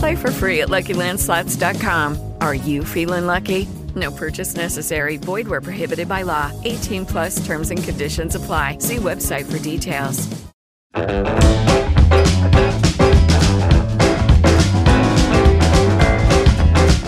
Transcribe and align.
Play 0.00 0.16
for 0.16 0.30
free 0.30 0.62
at 0.62 0.68
LuckyLandSlots.com. 0.68 2.16
Are 2.40 2.54
you 2.54 2.84
feeling 2.84 3.26
lucky? 3.26 3.68
No 3.94 4.10
purchase 4.10 4.56
necessary. 4.56 5.18
Void 5.18 5.46
where 5.46 5.60
prohibited 5.60 6.08
by 6.08 6.22
law. 6.22 6.50
18 6.64 7.04
plus 7.04 7.44
terms 7.44 7.70
and 7.70 7.84
conditions 7.84 8.34
apply. 8.34 8.78
See 8.78 8.96
website 8.96 9.44
for 9.44 9.58
details. 9.58 10.26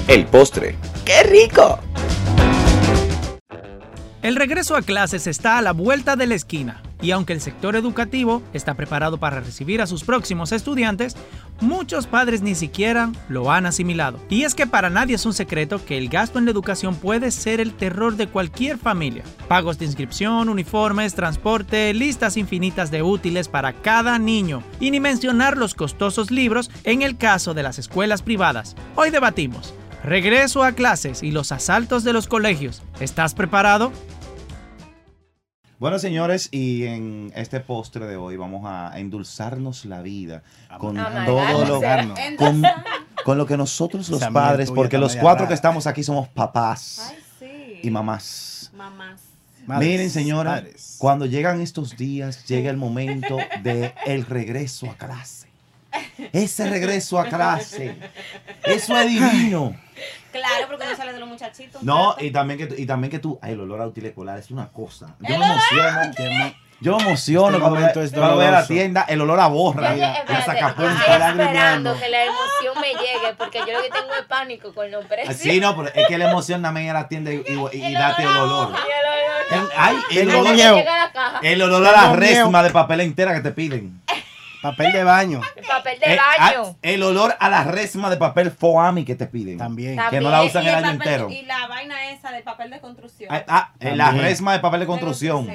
El 0.06 0.26
postre. 0.26 0.76
¡Qué 1.06 1.22
rico! 1.22 1.78
El 4.20 4.36
regreso 4.36 4.76
a 4.76 4.82
clases 4.82 5.26
está 5.26 5.56
a 5.56 5.62
la 5.62 5.72
vuelta 5.72 6.14
de 6.14 6.26
la 6.26 6.34
esquina 6.34 6.82
y 7.02 7.10
aunque 7.10 7.34
el 7.34 7.40
sector 7.40 7.76
educativo 7.76 8.42
está 8.54 8.74
preparado 8.74 9.18
para 9.18 9.40
recibir 9.40 9.82
a 9.82 9.86
sus 9.86 10.04
próximos 10.04 10.52
estudiantes, 10.52 11.16
muchos 11.60 12.06
padres 12.06 12.40
ni 12.40 12.54
siquiera 12.54 13.10
lo 13.28 13.50
han 13.50 13.66
asimilado. 13.66 14.18
Y 14.30 14.44
es 14.44 14.54
que 14.54 14.66
para 14.66 14.88
nadie 14.88 15.16
es 15.16 15.26
un 15.26 15.34
secreto 15.34 15.84
que 15.84 15.98
el 15.98 16.08
gasto 16.08 16.38
en 16.38 16.46
la 16.46 16.52
educación 16.52 16.94
puede 16.94 17.30
ser 17.30 17.60
el 17.60 17.74
terror 17.74 18.16
de 18.16 18.28
cualquier 18.28 18.78
familia. 18.78 19.24
Pagos 19.48 19.78
de 19.78 19.84
inscripción, 19.84 20.48
uniformes, 20.48 21.14
transporte, 21.14 21.92
listas 21.92 22.36
infinitas 22.36 22.90
de 22.90 23.02
útiles 23.02 23.48
para 23.48 23.72
cada 23.72 24.18
niño 24.18 24.62
y 24.80 24.90
ni 24.90 25.00
mencionar 25.00 25.56
los 25.56 25.74
costosos 25.74 26.30
libros 26.30 26.70
en 26.84 27.02
el 27.02 27.16
caso 27.16 27.52
de 27.52 27.64
las 27.64 27.78
escuelas 27.78 28.22
privadas. 28.22 28.76
Hoy 28.94 29.10
debatimos. 29.10 29.74
Regreso 30.04 30.64
a 30.64 30.72
clases 30.72 31.22
y 31.22 31.30
los 31.30 31.52
asaltos 31.52 32.02
de 32.02 32.12
los 32.12 32.26
colegios. 32.26 32.82
¿Estás 32.98 33.34
preparado? 33.34 33.92
Bueno, 35.82 35.98
señores, 35.98 36.48
y 36.52 36.84
en 36.84 37.32
este 37.34 37.58
postre 37.58 38.06
de 38.06 38.14
hoy 38.14 38.36
vamos 38.36 38.62
a 38.66 38.96
endulzarnos 39.00 39.84
la 39.84 40.00
vida 40.00 40.44
con 40.78 40.94
todo 40.94 41.64
lo, 41.64 41.80
con, 42.36 42.62
con 43.24 43.36
lo 43.36 43.46
que 43.46 43.56
nosotros 43.56 44.08
los 44.08 44.20
Esa 44.22 44.30
padres, 44.30 44.68
tuya 44.68 44.76
porque 44.76 44.96
los 44.96 45.16
cuatro 45.16 45.38
rara. 45.40 45.48
que 45.48 45.54
estamos 45.54 45.88
aquí 45.88 46.04
somos 46.04 46.28
papás 46.28 47.10
Ay, 47.10 47.16
sí. 47.40 47.80
y 47.82 47.90
mamás. 47.90 48.70
Mamás. 48.76 49.22
Madres, 49.66 49.88
Miren, 49.88 50.10
señora, 50.10 50.50
madres. 50.52 50.94
cuando 51.00 51.26
llegan 51.26 51.60
estos 51.60 51.96
días, 51.96 52.46
llega 52.46 52.70
el 52.70 52.76
momento 52.76 53.38
de 53.64 53.92
el 54.06 54.24
regreso 54.24 54.88
a 54.88 54.94
clase. 54.94 55.41
Ese 56.32 56.68
regreso 56.68 57.18
a 57.18 57.26
clase. 57.26 57.96
Eso 58.64 58.96
es 58.96 59.08
divino. 59.08 59.74
Claro, 60.30 60.66
porque 60.68 60.86
no 60.86 60.96
sale 60.96 61.12
de 61.12 61.20
los 61.20 61.28
muchachitos. 61.28 61.82
No, 61.82 62.16
y 62.18 62.30
también 62.30 62.58
que 62.58 62.66
tú- 62.66 62.74
y 62.78 62.86
también 62.86 63.10
que 63.10 63.18
tú, 63.18 63.38
ay, 63.42 63.52
el 63.52 63.60
olor 63.60 63.82
a 63.82 63.86
útil 63.86 64.06
escolar 64.06 64.38
es 64.38 64.50
una 64.50 64.68
cosa. 64.68 65.14
Yo 65.20 65.34
El 65.34 65.40
me 65.40 65.46
emociono. 65.46 66.52
Yo 66.80 66.96
me 66.96 67.02
emociono 67.04 67.48
Este 67.58 67.60
cuando, 67.60 67.78
es 68.02 68.12
cuando 68.12 68.34
voy 68.36 68.46
a 68.46 68.50
la 68.50 68.66
tienda, 68.66 69.02
el 69.08 69.20
olor 69.20 69.38
a 69.38 69.46
borra, 69.46 69.94
Yo, 69.94 70.02
espérate, 70.04 70.32
estoy 70.66 70.86
esperando 70.88 71.96
que 72.00 72.08
la 72.08 72.24
emoción 72.24 72.74
me 72.80 72.88
llegue, 72.88 73.34
porque 73.38 73.58
yo 73.60 73.72
lo 73.72 73.82
que 73.84 73.90
tengo 73.90 74.12
es 74.18 74.26
pánico 74.26 74.74
con 74.74 74.90
los 74.90 75.04
precios. 75.04 75.36
Sí, 75.36 75.60
no, 75.60 75.76
pero 75.76 75.94
es 75.94 76.08
que 76.08 76.18
la 76.18 76.28
emoción 76.30 76.60
también 76.60 76.90
a 76.90 76.94
la 76.94 77.06
tienda 77.08 77.30
y, 77.32 77.36
y- 77.36 77.76
y 77.86 77.92
date 77.92 78.22
el 78.22 78.28
olor. 78.28 78.70
Y 78.70 79.54
el 79.54 79.60
olor- 79.60 79.68
El- 79.70 79.70
ay, 79.76 79.96
el 80.10 80.26
Tengo 80.28 80.40
olor, 80.40 80.54
miedo. 80.54 80.76
Llega 80.76 80.94
a 81.02 81.06
la 81.06 81.12
caja. 81.12 81.40
el 81.42 81.62
olor 81.62 81.86
a 81.86 81.92
la 81.92 82.16
resma 82.16 82.62
de 82.64 82.70
papel 82.70 83.00
entera 83.02 83.34
que 83.34 83.40
te 83.42 83.52
piden. 83.52 84.00
Papel 84.62 84.92
de 84.92 85.04
baño. 85.04 85.40
El 85.56 85.64
papel 85.66 85.98
de 85.98 86.14
Eh, 86.14 86.16
baño. 86.16 86.62
ah, 86.66 86.76
el 86.82 87.02
olor 87.02 87.34
a 87.38 87.48
la 87.50 87.64
resma 87.64 88.08
de 88.10 88.16
papel 88.16 88.50
foami 88.52 89.04
que 89.04 89.14
te 89.16 89.26
piden. 89.26 89.58
También. 89.58 89.98
Que 90.10 90.20
no 90.20 90.30
la 90.30 90.42
usan 90.44 90.62
el 90.62 90.68
el 90.68 90.74
año 90.76 90.98
papel- 90.98 91.08
entero. 91.08 91.30
Y 91.30 91.42
la 91.42 91.66
vaina 91.66 92.10
esa 92.10 92.30
de 92.30 92.42
papel 92.42 92.70
de 92.70 92.80
construcción. 92.80 93.28
Ah, 93.32 93.44
ah, 93.48 93.72
eh, 93.80 93.96
la 93.96 94.12
resma 94.12 94.52
de 94.52 94.60
papel 94.60 94.80
de 94.80 94.86
construcción. 94.86 95.46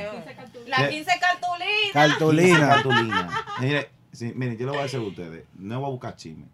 La 0.67 0.77
¿Qué? 0.89 0.89
15 0.89 1.11
cartulinas. 1.19 1.93
Cartulina. 1.93 2.67
Cartulina. 2.67 3.29
Mire, 3.61 3.89
sí, 4.11 4.33
mire, 4.35 4.57
yo 4.57 4.65
le 4.65 4.71
voy 4.71 4.79
a 4.79 4.83
decir 4.83 4.99
a 4.99 5.03
ustedes, 5.03 5.45
no 5.57 5.79
voy 5.79 5.87
a 5.87 5.91
buscar 5.91 6.15
chisme. 6.17 6.45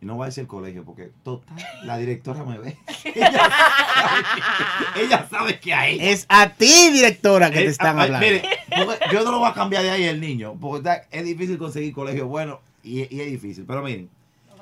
Y 0.00 0.04
no 0.06 0.14
voy 0.14 0.24
a 0.24 0.26
decir 0.26 0.42
el 0.42 0.46
colegio, 0.46 0.84
porque 0.84 1.10
total, 1.24 1.56
la 1.82 1.96
directora 1.96 2.44
me 2.44 2.58
ve. 2.58 2.76
Ella 3.14 3.32
sabe, 3.32 5.04
ella 5.04 5.26
sabe 5.30 5.58
que 5.58 5.74
hay. 5.74 5.98
Es 6.00 6.26
a 6.28 6.50
ti, 6.50 6.90
directora, 6.92 7.48
que 7.50 7.56
te 7.60 7.64
Eh, 7.64 7.68
están 7.68 7.98
ah, 7.98 8.02
hablando. 8.02 8.26
Mire, 8.26 8.42
porque 8.84 9.04
yo 9.12 9.24
no 9.24 9.30
lo 9.32 9.38
voy 9.38 9.48
a 9.48 9.54
cambiar 9.54 9.82
de 9.82 9.90
ahí 9.90 10.04
el 10.04 10.20
niño, 10.20 10.56
porque 10.60 10.78
está- 10.78 11.06
es 11.10 11.24
difícil 11.24 11.58
conseguir 11.58 11.92
colegio 11.94 12.26
bueno 12.28 12.60
y, 12.82 13.12
y 13.14 13.20
es 13.20 13.30
difícil. 13.30 13.64
Pero 13.66 13.82
miren, 13.82 14.08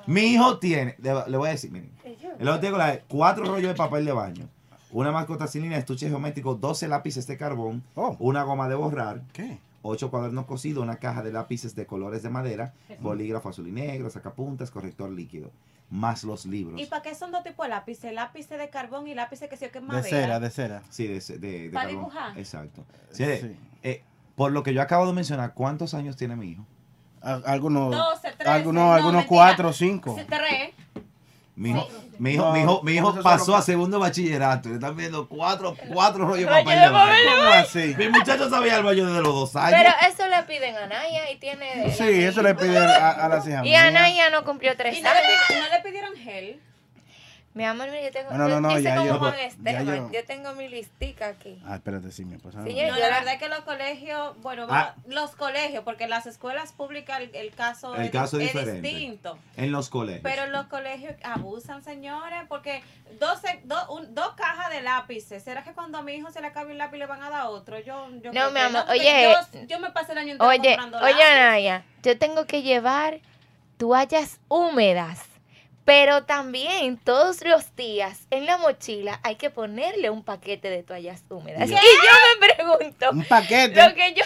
mi 0.07 0.21
hijo 0.23 0.59
tiene, 0.59 0.95
le, 1.03 1.13
le 1.29 1.37
voy 1.37 1.49
a 1.49 1.53
decir, 1.53 1.71
miren, 1.71 1.91
el 2.39 2.49
otro 2.49 2.61
tengo 2.61 2.79
la- 2.79 3.01
cuatro 3.09 3.45
rollos 3.45 3.69
de 3.69 3.75
papel 3.75 4.05
de 4.05 4.13
baño, 4.13 4.49
una 4.91 5.11
mascota 5.11 5.47
sin 5.47 5.63
línea, 5.63 5.79
estuche 5.79 6.09
geométrico, 6.09 6.55
12 6.55 6.87
lápices 6.89 7.27
de 7.27 7.37
carbón, 7.37 7.83
Oh. 7.95 8.17
una 8.21 8.43
goma 8.45 8.69
de 8.69 8.75
borrar, 8.77 9.23
¿Qué? 9.33 9.59
ocho 9.83 10.11
cuadernos 10.11 10.47
cosidos, 10.47 10.83
una 10.83 10.97
caja 10.97 11.23
de 11.23 11.33
lápices 11.33 11.75
de 11.75 11.85
colores 11.87 12.23
de 12.23 12.31
madera, 12.31 12.73
bolígrafo 13.01 13.49
azul 13.49 13.67
y 13.69 13.73
negro, 13.73 14.09
sacapuntas, 14.11 14.71
corrector 14.71 15.11
líquido, 15.11 15.51
más 15.95 16.25
los 16.25 16.45
libros. 16.45 16.81
¿Y 16.81 16.87
para 16.87 17.03
qué 17.03 17.15
son 17.15 17.31
dos 17.31 17.45
tipos 17.45 17.65
de 17.67 17.71
lápices? 17.71 18.13
Lápices 18.13 18.59
de 18.59 18.69
carbón 18.69 19.07
y 19.07 19.15
lápices 19.15 19.49
que 19.49 19.57
sí 19.57 19.65
o 19.65 19.71
que 19.71 19.79
es 19.79 19.85
De 19.85 19.89
madera. 19.89 20.09
cera, 20.09 20.41
de 20.41 20.51
cera. 20.51 20.83
Sí, 20.91 21.07
de, 21.07 21.21
de, 21.21 21.39
de 21.39 21.71
¿Pa 21.71 21.83
carbón. 21.83 21.97
dibujar? 21.97 22.37
Exacto. 22.39 22.85
Sí, 23.13 23.25
Sí. 23.41 23.57
eh, 23.85 24.03
por 24.35 24.51
lo 24.51 24.63
que 24.65 24.75
yo 24.75 24.83
acabo 24.83 25.07
de 25.07 25.13
mencionar, 25.13 25.55
¿cuántos 25.55 25.95
años 25.95 26.17
tiene 26.17 26.35
mi 26.35 26.49
hijo? 26.51 26.67
Algunos, 27.23 27.91
12, 27.97 28.33
13. 28.33 28.51
algunos, 28.51 28.85
no, 28.85 28.93
algunos 28.93 29.23
mentira. 29.23 29.29
cuatro 29.29 29.69
o 29.71 29.73
cinco. 29.73 30.15
Tres. 30.29 30.74
Mi 31.57 31.71
hijo, 31.71 31.89
mi 32.19 32.33
hijo, 32.33 32.45
No, 32.47 32.53
mi 32.53 32.61
hijo, 32.61 32.83
mi 32.83 32.93
hijo 32.95 33.23
pasó 33.23 33.55
a 33.55 33.63
segundo 33.63 34.01
bachillerato. 34.01 34.69
Le 34.71 34.75
están 34.77 34.97
viendo 34.97 35.29
cuatro, 35.29 35.77
cuatro 35.93 36.27
rollos 36.27 36.49
de 36.49 36.51
Rollo 36.51 36.65
papel 36.65 36.81
de 36.81 36.89
baño. 36.89 37.15
¿Cómo 37.37 37.51
así? 37.51 37.95
Mi 37.97 38.09
muchacho 38.09 38.51
sabía 38.51 38.77
el 38.79 38.83
baño 38.83 39.07
desde 39.07 39.23
los 39.23 39.35
dos 39.35 39.55
años. 39.57 39.79
Pero 39.81 39.95
eso 40.13 40.29
le 40.29 40.43
piden 40.43 40.77
a 40.77 40.87
Naya 40.87 41.31
y 41.31 41.37
tiene. 41.37 41.93
Sí, 41.97 42.25
eso 42.25 42.43
le 42.43 42.57
piden 42.57 42.83
a, 42.83 43.11
a 43.11 43.29
las 43.29 43.47
hijas 43.47 43.65
Y. 43.65 43.75
Anaya 43.77 44.31
no 44.31 44.45
cumplió 44.45 44.77
tres 44.77 44.97
¿Y 44.99 45.01
no 45.01 45.11
le, 45.13 45.19
años. 45.21 45.31
no 45.71 45.77
le 45.77 45.83
pidieron 45.85 46.17
gel? 46.17 46.61
Mi 47.55 47.65
amor, 47.65 47.87
mira, 47.89 48.03
yo 48.03 48.11
tengo. 48.11 48.31
No, 48.33 48.49
no, 48.49 48.61
no, 48.61 48.73
yo, 48.73 48.79
ya 48.81 48.97
como 48.97 49.07
yo- 49.07 49.19
Juan 49.21 49.35
ya 49.37 49.43
Esteban. 49.45 49.87
yo- 49.87 50.11
Yo... 50.11 50.25
tengo 50.27 50.55
mi 50.55 50.69
listica 50.69 51.29
aquí. 51.29 51.63
Ah, 51.65 51.77
espérate, 51.77 52.11
sí, 52.11 52.25
mi 52.25 52.35
esposa. 52.35 52.65
Sí, 52.65 52.75
no. 52.75 52.97
la 52.97 53.09
verdad 53.11 53.35
es 53.35 53.39
que 53.39 53.49
los 53.49 53.61
colegios, 53.61 54.37
bueno, 54.43 54.67
Ah. 54.69 54.97
los 55.07 55.37
colegios, 55.37 55.85
porque 55.85 56.09
las 56.09 56.27
escuelas 56.27 56.73
públicas 56.73 57.21
el, 57.21 57.33
el 57.33 57.55
caso, 57.55 57.95
El 57.95 58.07
es, 58.07 58.11
caso 58.11 58.41
es 58.41 58.49
diferente. 58.53 58.89
distinto. 58.89 59.39
En 59.57 59.71
los 59.71 59.89
colegios. 59.89 60.23
Pero 60.25 60.47
los 60.47 60.67
colegios 60.67 61.15
abusan, 61.23 61.85
señores, 61.85 62.41
porque 62.49 62.83
dos, 63.21 63.41
dos, 63.63 63.89
un- 63.89 64.13
dos 64.17 64.35
cajas 64.35 64.71
de 64.71 64.83
lápices. 64.83 65.41
¿Será 65.45 65.63
que 65.63 65.73
cuando 65.75 65.99
a 65.99 66.03
mi 66.03 66.15
hijo 66.15 66.33
se 66.33 66.41
le 66.41 66.49
acabe 66.49 66.73
un 66.73 66.79
lápiz 66.79 66.99
le 66.99 67.07
van 67.07 67.23
a 67.23 67.31
dar 67.31 67.47
otro? 67.47 67.79
Yo, 67.79 68.09
yo 68.21 68.33
No, 68.33 68.51
mi 68.51 68.59
amor, 68.59 68.85
oye, 68.91 69.33
Yo, 69.53 69.61
yo 69.69 69.79
me 69.79 69.91
pasé 69.93 70.11
el 70.11 70.19
año 70.19 70.33
entero 70.33 70.51
Oye, 70.51 70.59
comprando 70.75 70.99
oye, 70.99 71.13
lápiz. 71.15 71.23
Anaya, 71.25 71.85
yo 72.03 72.19
tengo 72.19 72.47
que 72.47 72.63
llevar 72.63 73.21
toallas 73.77 74.41
húmedas. 74.49 75.21
Pero 75.85 76.25
también 76.25 76.97
todos 76.97 77.45
los 77.45 77.77
días 77.77 78.27
en 78.31 78.47
la 78.47 78.57
mochila 78.57 79.21
hay 79.23 79.37
que 79.37 79.51
ponerle 79.51 80.09
un 80.11 80.25
paquete 80.25 80.71
de 80.71 80.83
toallas 80.83 81.23
húmedas. 81.29 81.69
¿Qué? 81.69 81.75
Y 81.75 81.77
yo 81.77 82.41
me 82.41 82.55
pregunto, 82.55 83.11
Un 83.11 83.25
paquete. 83.25 83.87
lo 83.87 83.95
que 83.95 84.15
yo, 84.15 84.25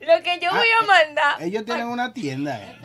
lo 0.00 0.22
que 0.22 0.38
yo 0.38 0.50
voy 0.50 0.68
a 0.68 0.82
Ah, 0.82 0.86
mandar, 0.86 1.42
Ellos 1.42 1.64
tienen 1.64 1.88
una 1.88 2.12
tienda 2.12 2.60
eh, 2.62 2.78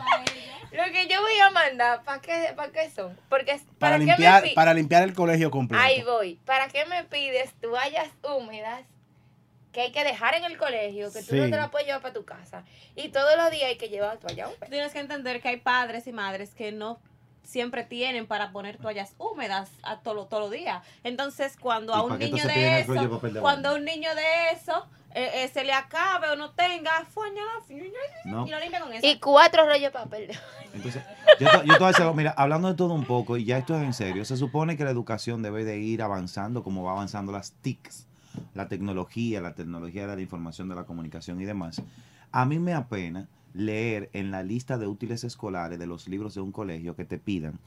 lo 0.72 0.84
que 0.92 1.06
yo 1.08 1.20
voy 1.22 1.38
a 1.38 1.50
mandar, 1.50 2.02
¿para 2.04 2.20
qué, 2.20 2.52
para 2.54 2.70
qué 2.70 2.90
son? 2.90 3.18
Porque 3.28 3.58
para, 3.78 3.96
¿para, 3.96 3.98
qué 3.98 4.04
limpiar, 4.04 4.42
me 4.42 4.50
para 4.50 4.74
limpiar 4.74 5.02
el 5.02 5.14
colegio 5.14 5.50
completo. 5.50 5.82
Ahí 5.82 6.02
voy. 6.02 6.34
¿Para 6.44 6.68
qué 6.68 6.84
me 6.84 7.04
pides 7.04 7.52
toallas 7.60 8.08
húmedas 8.22 8.82
que 9.72 9.80
hay 9.82 9.92
que 9.92 10.04
dejar 10.04 10.34
en 10.34 10.44
el 10.44 10.58
colegio, 10.58 11.12
que 11.12 11.22
tú 11.22 11.36
no 11.36 11.44
te 11.44 11.56
las 11.56 11.70
puedes 11.70 11.86
llevar 11.86 12.02
para 12.02 12.14
tu 12.14 12.24
casa? 12.24 12.64
Y 12.94 13.08
todos 13.08 13.36
los 13.36 13.50
días 13.50 13.64
hay 13.70 13.76
que 13.78 13.88
llevar 13.88 14.18
toallas 14.18 14.48
húmedas. 14.48 14.68
Tienes 14.68 14.92
que 14.92 14.98
entender 14.98 15.40
que 15.40 15.48
hay 15.48 15.56
padres 15.56 16.06
y 16.06 16.12
madres 16.12 16.54
que 16.54 16.70
no 16.70 17.00
siempre 17.48 17.82
tienen 17.82 18.26
para 18.26 18.52
poner 18.52 18.76
toallas 18.76 19.14
húmedas 19.16 19.70
a 19.82 20.00
todo, 20.00 20.26
todos 20.26 20.44
los 20.44 20.50
días. 20.50 20.84
Entonces, 21.02 21.56
cuando 21.58 21.94
¿Y 21.94 21.96
a 21.96 22.02
un 22.02 22.18
niño 22.18 22.44
de 22.46 22.80
eso, 22.80 22.92
de 22.92 23.40
cuando 23.40 23.70
a 23.70 23.74
un 23.74 23.86
niño 23.86 24.14
de 24.14 24.50
eso 24.52 24.86
eh, 25.14 25.30
eh, 25.44 25.48
se 25.48 25.64
le 25.64 25.72
acabe 25.72 26.28
o 26.28 26.36
no 26.36 26.50
tenga, 26.50 27.06
fuña, 27.06 27.42
No. 28.26 28.46
y 28.46 28.50
lo 28.50 28.60
limpia 28.60 28.80
con 28.80 28.92
eso. 28.92 29.06
Y 29.06 29.18
cuatro 29.18 29.64
rollos 29.64 29.84
de 29.84 29.90
papel. 29.90 30.30
Entonces, 30.74 31.02
yo, 31.40 31.46
yo 31.64 31.72
te 31.72 31.78
voy 31.78 31.84
a 31.84 31.88
decir 31.88 32.02
algo, 32.02 32.14
mira, 32.14 32.34
hablando 32.36 32.68
de 32.68 32.74
todo 32.74 32.92
un 32.92 33.06
poco, 33.06 33.38
y 33.38 33.46
ya 33.46 33.56
esto 33.56 33.74
es 33.74 33.82
en 33.82 33.94
serio, 33.94 34.26
se 34.26 34.36
supone 34.36 34.76
que 34.76 34.84
la 34.84 34.90
educación 34.90 35.40
debe 35.42 35.64
de 35.64 35.78
ir 35.78 36.02
avanzando 36.02 36.62
como 36.62 36.84
va 36.84 36.92
avanzando 36.92 37.32
las 37.32 37.52
TICs, 37.62 38.06
la 38.52 38.68
tecnología, 38.68 39.40
la 39.40 39.54
tecnología 39.54 40.06
de 40.06 40.16
la 40.16 40.20
información, 40.20 40.68
de 40.68 40.74
la 40.74 40.84
comunicación 40.84 41.40
y 41.40 41.46
demás. 41.46 41.80
A 42.30 42.44
mí 42.44 42.58
me 42.58 42.74
apena 42.74 43.26
leer 43.54 44.10
en 44.12 44.30
la 44.30 44.42
lista 44.42 44.78
de 44.78 44.86
útiles 44.86 45.24
escolares 45.24 45.78
de 45.78 45.86
los 45.86 46.08
libros 46.08 46.34
de 46.34 46.40
un 46.40 46.52
colegio 46.52 46.96
que 46.96 47.04
te 47.04 47.18
pidan 47.18 47.58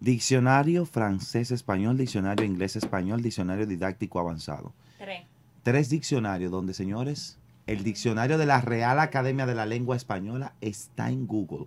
diccionario 0.00 0.84
francés-español, 0.86 1.96
diccionario 1.96 2.44
inglés-español, 2.44 3.22
diccionario 3.22 3.66
didáctico 3.66 4.20
avanzado. 4.20 4.72
Tres. 4.98 5.24
Tres 5.62 5.90
diccionarios 5.90 6.50
donde, 6.50 6.74
señores, 6.74 7.38
el 7.66 7.82
diccionario 7.82 8.38
de 8.38 8.46
la 8.46 8.60
Real 8.60 9.00
Academia 9.00 9.46
de 9.46 9.54
la 9.54 9.66
Lengua 9.66 9.96
Española 9.96 10.54
está 10.60 11.10
en 11.10 11.26
Google. 11.26 11.66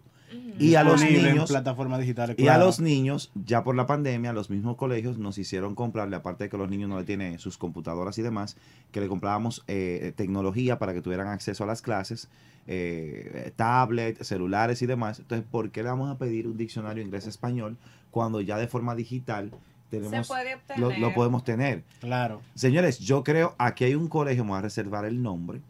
Y 0.60 0.76
a 0.76 0.84
los 0.84 1.02
niños, 1.02 1.50
plataformas 1.50 2.00
digitales. 2.00 2.36
y 2.38 2.48
a 2.48 2.58
los 2.58 2.80
niños, 2.80 3.32
ya 3.46 3.64
por 3.64 3.76
la 3.76 3.86
pandemia, 3.86 4.34
los 4.34 4.50
mismos 4.50 4.76
colegios 4.78 5.18
nos 5.18 5.38
hicieron 5.38 5.76
comprarle, 5.76 6.16
aparte 6.16 6.46
de 6.46 6.50
que 6.50 6.58
los 6.58 6.70
niños 6.70 6.90
no 6.90 6.98
le 7.00 7.06
tienen 7.06 7.40
sus 7.40 7.58
computadoras 7.58 8.18
y 8.18 8.22
demás, 8.22 8.58
que 8.92 9.00
le 9.00 9.08
comprábamos 9.08 9.64
eh, 9.68 10.14
tecnología 10.16 10.78
para 10.80 10.94
que 10.94 11.02
tuvieran 11.02 11.28
acceso 11.28 11.64
a 11.64 11.68
las 11.68 11.82
clases, 11.82 12.30
eh, 12.68 13.52
tablets, 13.56 14.28
celulares 14.28 14.82
y 14.82 14.86
demás. 14.86 15.20
Entonces, 15.20 15.46
¿por 15.50 15.72
qué 15.72 15.84
le 15.84 15.90
vamos 15.90 16.10
a 16.12 16.18
pedir 16.18 16.48
un 16.48 16.58
diccionario 16.58 17.04
inglés-español 17.04 17.78
cuando 18.12 18.42
ya 18.42 18.58
de 18.58 18.68
forma 18.68 18.96
digital 18.96 19.52
tenemos, 19.90 20.28
puede 20.28 20.52
lo, 20.78 20.88
obtener. 20.88 21.00
lo 21.00 21.14
podemos 21.14 21.44
tener? 21.44 21.84
Claro. 22.00 22.42
Señores, 22.54 23.00
yo 23.00 23.24
creo, 23.24 23.56
aquí 23.58 23.86
hay 23.86 23.96
un 23.96 24.08
colegio, 24.08 24.44
me 24.44 24.52
voy 24.52 24.60
a 24.60 24.62
reservar 24.62 25.06
el 25.06 25.22
nombre. 25.22 25.62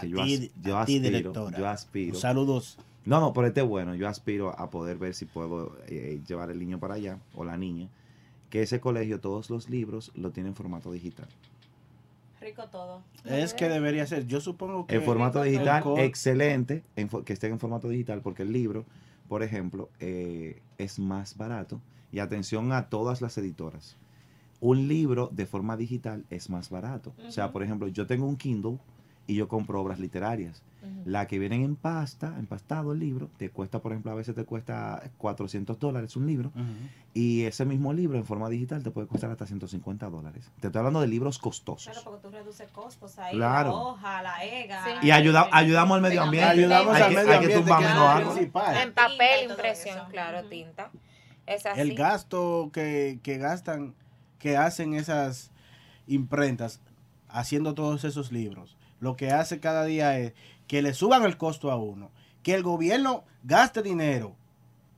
Que 0.00 0.08
yo, 0.08 0.16
ti- 0.24 0.34
as- 0.34 0.62
yo 0.62 0.78
a 0.78 0.84
ti, 0.86 0.96
aspiro, 0.96 1.16
directora. 1.16 1.56
yo 1.58 1.68
aspiro. 1.68 2.14
Saludos. 2.16 2.78
No, 3.04 3.20
no, 3.20 3.32
pero 3.32 3.46
este 3.46 3.60
es 3.60 3.66
bueno. 3.66 3.94
Yo 3.94 4.08
aspiro 4.08 4.58
a 4.58 4.70
poder 4.70 4.96
ver 4.96 5.14
si 5.14 5.24
puedo 5.26 5.76
eh, 5.88 6.20
llevar 6.26 6.50
el 6.50 6.58
niño 6.58 6.78
para 6.78 6.94
allá 6.94 7.18
o 7.34 7.44
la 7.44 7.56
niña. 7.56 7.88
Que 8.50 8.62
ese 8.62 8.80
colegio, 8.80 9.20
todos 9.20 9.50
los 9.50 9.68
libros 9.68 10.10
lo 10.14 10.30
tienen 10.30 10.52
en 10.52 10.56
formato 10.56 10.90
digital. 10.92 11.26
Rico 12.40 12.64
todo. 12.68 13.02
Es 13.24 13.54
que 13.54 13.68
debería 13.68 14.06
ser. 14.06 14.26
Yo 14.26 14.40
supongo 14.40 14.86
que. 14.86 14.96
En 14.96 15.02
formato 15.02 15.42
digital, 15.42 15.82
excelente 15.98 16.82
en 16.96 17.08
fo- 17.10 17.24
que 17.24 17.32
estén 17.32 17.52
en 17.52 17.58
formato 17.58 17.88
digital, 17.88 18.20
porque 18.20 18.42
el 18.42 18.52
libro, 18.52 18.84
por 19.28 19.42
ejemplo, 19.42 19.88
eh, 20.00 20.60
es 20.78 20.98
más 20.98 21.36
barato. 21.36 21.80
Y 22.12 22.18
atención 22.20 22.72
a 22.72 22.88
todas 22.90 23.20
las 23.22 23.36
editoras. 23.38 23.96
Un 24.60 24.88
libro 24.88 25.28
de 25.32 25.46
forma 25.46 25.76
digital 25.76 26.24
es 26.30 26.48
más 26.48 26.70
barato. 26.70 27.12
O 27.26 27.30
sea, 27.32 27.50
por 27.52 27.62
ejemplo, 27.62 27.88
yo 27.88 28.06
tengo 28.06 28.26
un 28.26 28.36
Kindle 28.36 28.78
y 29.26 29.34
yo 29.34 29.48
compro 29.48 29.80
obras 29.80 29.98
literarias. 29.98 30.62
La 31.06 31.26
que 31.26 31.38
vienen 31.38 31.62
en 31.62 31.76
pasta, 31.76 32.34
empastado 32.38 32.92
el 32.92 32.98
libro, 32.98 33.30
te 33.38 33.48
cuesta, 33.48 33.78
por 33.80 33.92
ejemplo, 33.92 34.12
a 34.12 34.14
veces 34.14 34.34
te 34.34 34.44
cuesta 34.44 35.02
400 35.16 35.78
dólares 35.78 36.14
un 36.14 36.26
libro. 36.26 36.52
Y 37.14 37.44
ese 37.44 37.64
mismo 37.64 37.94
libro 37.94 38.18
en 38.18 38.26
forma 38.26 38.50
digital 38.50 38.82
te 38.82 38.90
puede 38.90 39.06
costar 39.06 39.30
hasta 39.30 39.46
150 39.46 40.10
dólares. 40.10 40.50
Te 40.60 40.66
estoy 40.66 40.78
hablando 40.80 41.00
de 41.00 41.06
libros 41.06 41.38
costosos. 41.38 41.84
Claro, 41.90 42.02
porque 42.04 42.28
tú 42.28 42.30
reduces 42.34 42.70
costos 42.70 43.18
ahí, 43.18 43.34
Claro. 43.34 43.70
la 43.70 43.74
hoja, 43.76 44.22
la 44.22 44.44
ega. 44.44 44.84
Y 45.02 45.10
ayuda- 45.10 45.48
ayudamos 45.52 45.96
al 45.96 46.02
medio 46.02 46.22
ambiente. 46.22 46.50
Ayudamos 46.50 46.94
Hay 46.96 47.02
al 47.02 47.08
que- 47.08 47.14
medio 47.16 47.30
hay 47.32 47.38
que 47.38 47.44
ambiente, 47.46 47.64
tumbar 47.64 47.78
que 47.80 47.86
es 47.88 48.44
menos. 48.52 48.82
En 48.82 48.92
papel, 48.92 49.50
impresión, 49.50 49.98
claro, 50.10 50.46
tinta. 50.48 50.90
Es 51.46 51.64
así. 51.64 51.80
El 51.80 51.94
gasto 51.94 52.68
que, 52.74 53.20
que 53.22 53.38
gastan, 53.38 53.94
que 54.38 54.58
hacen 54.58 54.92
esas 54.94 55.50
imprentas 56.06 56.80
haciendo 57.28 57.74
todos 57.74 58.04
esos 58.04 58.30
libros, 58.32 58.76
lo 59.04 59.16
que 59.16 59.30
hace 59.30 59.60
cada 59.60 59.84
día 59.84 60.18
es 60.18 60.32
que 60.66 60.82
le 60.82 60.94
suban 60.94 61.22
el 61.24 61.36
costo 61.36 61.70
a 61.70 61.76
uno, 61.76 62.10
que 62.42 62.54
el 62.54 62.62
gobierno 62.62 63.24
gaste 63.42 63.82
dinero, 63.82 64.34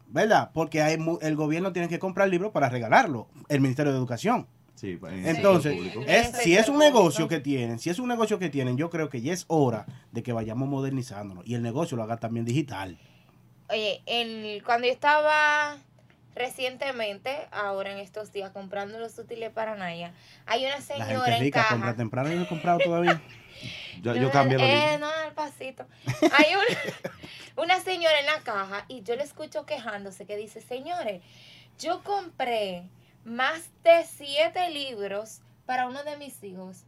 ¿verdad? 0.07 0.51
Porque 0.55 0.81
hay 0.81 0.97
mu- 0.97 1.19
el 1.21 1.37
gobierno 1.37 1.73
tiene 1.73 1.89
que 1.89 1.99
comprar 1.99 2.29
libros 2.29 2.53
para 2.53 2.69
regalarlo, 2.69 3.27
el 3.49 3.61
Ministerio 3.61 3.93
de 3.93 3.99
Educación. 3.99 4.47
Sí, 4.77 4.99
en 5.03 5.27
el 5.27 5.37
Entonces, 5.37 5.75
es, 6.07 6.35
En 6.35 6.35
si 6.35 6.57
es 6.57 6.69
un 6.69 6.79
negocio 6.79 7.29
que 7.29 7.41
tienen, 7.41 7.79
si 7.79 7.91
es 7.91 7.99
un 7.99 8.09
negocio 8.09 8.39
que 8.39 8.49
tienen, 8.51 8.77
yo 8.77 8.91
creo 8.91 9.09
que 9.09 9.21
ya 9.23 9.33
es 9.33 9.45
hora 9.49 9.87
de 10.13 10.23
que 10.23 10.33
vayamos 10.33 10.69
modernizándonos 10.69 11.47
y 11.47 11.55
el 11.55 11.63
negocio 11.63 11.97
lo 11.97 12.03
haga 12.03 12.19
también 12.19 12.45
digital. 12.45 12.97
Oye, 13.71 14.03
el, 14.07 14.63
cuando 14.65 14.87
yo 14.87 14.93
estaba 14.93 15.79
recientemente, 16.37 17.31
ahora 17.51 17.91
en 17.91 17.99
estos 17.99 18.31
días, 18.33 18.51
comprando 18.51 18.99
los 18.99 19.19
útiles 19.19 19.51
para 19.51 19.75
Naya, 19.77 20.13
hay 20.45 20.65
una 20.67 20.77
La 20.77 20.83
señora 20.83 21.25
gente 21.25 21.33
en 21.33 21.41
rica 21.45 21.61
caja. 21.63 21.75
compra 21.75 21.97
temprano 21.97 22.31
y 22.33 22.37
no 22.37 22.43
he 22.43 22.47
comprado 22.47 22.79
todavía. 22.81 23.21
Yo, 24.03 24.15
yo 24.15 24.31
cambié 24.31 24.59
los 24.59 24.67
Eh, 24.67 24.75
libros. 24.93 25.01
no, 25.01 25.09
al 25.09 25.33
pasito. 25.33 25.87
Hay 26.33 26.55
una, 26.55 27.13
una 27.63 27.81
señora 27.81 28.19
en 28.21 28.27
la 28.27 28.41
caja 28.41 28.85
y 28.89 29.03
yo 29.03 29.17
le 29.17 29.23
escucho 29.25 29.67
quejándose 29.67 30.27
que 30.27 30.37
dice, 30.37 30.61
señores, 30.61 31.23
yo 31.79 32.03
compré 32.03 32.85
más 33.25 33.63
de 33.83 34.05
siete 34.05 34.71
libros 34.71 35.41
para 35.67 35.87
uno 35.87 36.03
de 36.05 36.17
mis 36.17 36.43
hijos, 36.45 36.85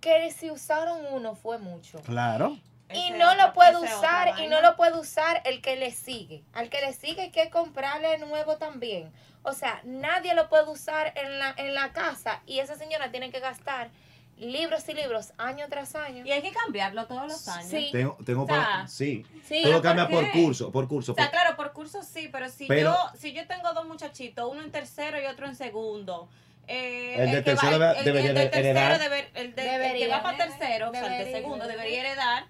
que 0.00 0.30
si 0.30 0.50
usaron 0.50 1.06
uno 1.12 1.34
fue 1.34 1.58
mucho. 1.58 2.00
Claro. 2.02 2.58
Y 2.90 3.08
Ese 3.08 3.18
no 3.18 3.34
lo 3.34 3.48
otra 3.48 3.80
usar 3.80 4.40
y 4.40 4.46
no 4.46 4.62
lo 4.62 4.74
puede 4.76 4.98
usar 4.98 5.42
el 5.44 5.60
que 5.60 5.76
le 5.76 5.90
sigue. 5.92 6.42
Al 6.54 6.70
que 6.70 6.80
le 6.80 6.94
sigue 6.94 7.20
hay 7.22 7.30
que 7.30 7.50
comprarle 7.50 8.16
nuevo 8.18 8.56
también. 8.56 9.12
O 9.42 9.52
sea, 9.52 9.80
nadie 9.84 10.34
lo 10.34 10.48
puede 10.48 10.70
usar 10.70 11.12
en 11.16 11.38
la, 11.38 11.54
en 11.56 11.74
la 11.74 11.92
casa 11.92 12.40
y 12.46 12.60
esa 12.60 12.76
señora 12.76 13.10
tiene 13.10 13.30
que 13.30 13.40
gastar 13.40 13.90
libros 14.38 14.88
y 14.88 14.94
libros 14.94 15.32
año 15.38 15.66
tras 15.68 15.94
año. 15.94 16.24
Y 16.24 16.30
hay 16.32 16.42
que 16.42 16.52
cambiarlo 16.52 17.06
todos 17.06 17.28
los 17.28 17.48
años. 17.48 17.70
Sí. 17.70 17.88
Tengo, 17.92 18.16
tengo 18.24 18.44
O 18.44 18.46
sea, 18.46 18.56
para- 18.56 18.88
sí. 18.88 19.24
sí, 19.46 19.62
Todo 19.62 19.74
¿por 19.74 19.82
cambia 19.82 20.08
por 20.08 20.30
curso, 20.32 20.70
por 20.72 20.88
curso. 20.88 21.12
O 21.12 21.14
sea, 21.14 21.24
por- 21.26 21.32
claro, 21.32 21.56
por 21.56 21.72
curso 21.72 22.02
sí, 22.02 22.28
pero 22.30 22.48
si 22.48 22.66
Pero- 22.66 22.92
yo 22.92 23.18
si 23.18 23.32
yo 23.32 23.46
tengo 23.46 23.72
dos 23.72 23.86
muchachitos, 23.86 24.50
uno 24.50 24.62
en 24.62 24.70
tercero 24.70 25.20
y 25.20 25.26
otro 25.26 25.46
en 25.46 25.56
segundo, 25.56 26.28
eh, 26.66 27.14
El 27.18 27.30
de 27.32 27.42
que 27.44 27.54
va- 27.54 27.60
tercero 27.60 27.76
el- 27.76 27.80
debe- 27.80 27.98
el- 27.98 28.04
debería 28.04 28.28
el 28.30 28.34
del 28.36 28.50
de 28.50 28.58
heredar. 28.58 28.92
tercero 28.98 29.10
debe- 29.14 29.30
el, 29.34 29.34
de- 29.34 29.40
el 29.46 29.54
que 29.54 29.62
Debería. 29.78 30.08
va 30.16 30.22
para 30.22 30.36
tercero, 30.36 30.88
o 30.88 30.92
sea, 30.92 31.00
el 31.04 31.08
de 31.10 31.18
Debería. 31.18 31.36
segundo 31.38 31.66
debería 31.66 32.00
heredar 32.00 32.44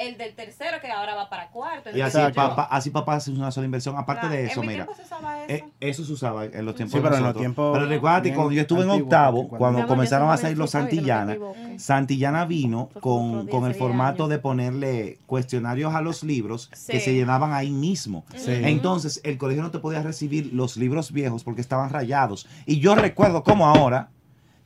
el 0.00 0.16
del 0.18 0.34
tercero 0.34 0.78
que 0.80 0.90
ahora 0.90 1.14
va 1.14 1.28
para 1.28 1.48
cuarto. 1.50 1.90
Y 1.96 2.00
así 2.00 2.18
papá, 2.34 2.68
así 2.70 2.90
papá 2.90 3.14
hace 3.16 3.30
una 3.30 3.50
sola 3.50 3.66
inversión. 3.66 3.96
Aparte 3.96 4.20
Claro, 4.22 4.34
de 4.34 4.42
en 4.44 4.48
eso, 4.50 4.60
mi 4.62 4.68
mira. 4.68 4.86
se 4.96 5.02
usaba 5.02 5.44
eh, 5.44 5.54
eso. 5.56 5.66
eso 5.80 6.04
se 6.04 6.12
usaba 6.12 6.44
en 6.46 6.64
los 6.64 6.74
tiempos 6.74 6.92
Sí, 6.92 6.98
de 6.98 7.02
pero 7.02 7.16
en 7.16 7.22
los 7.24 7.36
tiempos 7.36 7.72
Pero 7.78 7.86
recuérdate, 7.86 8.22
bien 8.24 8.34
cuando 8.34 8.52
yo 8.52 8.60
estuve 8.62 8.82
en 8.82 8.90
octavo, 8.90 9.48
cuando 9.48 9.86
comenzaron 9.86 10.30
a 10.30 10.36
salir 10.36 10.56
los 10.58 10.74
no 10.74 10.80
Santillana. 10.80 11.36
Santillana 11.76 12.44
vino 12.44 12.88
con, 13.00 13.46
con 13.46 13.64
el 13.64 13.70
10 13.72 13.78
formato 13.78 14.24
años. 14.24 14.30
de 14.30 14.38
ponerle 14.38 15.18
cuestionarios 15.26 15.94
a 15.94 16.00
los 16.00 16.22
libros 16.22 16.68
que 16.68 17.00
se 17.00 17.14
llenaban 17.14 17.52
ahí 17.52 17.70
mismo. 17.70 18.24
Sí. 18.36 18.52
Entonces, 18.52 19.20
el 19.24 19.38
colegio 19.38 19.62
no 19.62 19.70
te 19.70 19.78
podía 19.78 20.02
recibir 20.02 20.50
los 20.52 20.76
libros 20.76 21.12
viejos 21.12 21.44
porque 21.44 21.60
estaban 21.60 21.90
rayados. 21.90 22.46
Y 22.66 22.80
yo 22.80 22.94
recuerdo 22.94 23.42
como 23.42 23.66
ahora 23.66 24.10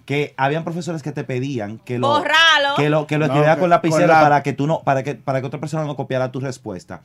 que 0.05 0.35
habían 0.37 0.65
profesores 0.65 1.03
que 1.03 1.13
te 1.13 1.25
pedían 1.25 1.79
que 1.79 1.99
lo 1.99 2.09
Borralo. 2.09 2.75
que 2.77 2.91
lo 2.91 3.07
que 3.07 3.17
lo 3.19 3.27
No, 3.27 3.33
escribiera 3.33 3.55
que- 3.55 3.61
con 3.61 3.71
lapicero 3.71 4.01
con 4.03 4.09
la- 4.09 4.21
para 4.21 4.43
que 4.43 4.53
tú 4.53 4.67
no 4.67 4.83
para 4.83 5.03
que 5.03 5.15
para 5.15 5.41
que 5.41 5.47
otra 5.47 5.61
persona 5.61 5.85
no 5.85 5.97
copiara 5.97 6.31
tu 6.33 6.41
respuesta. 6.41 7.01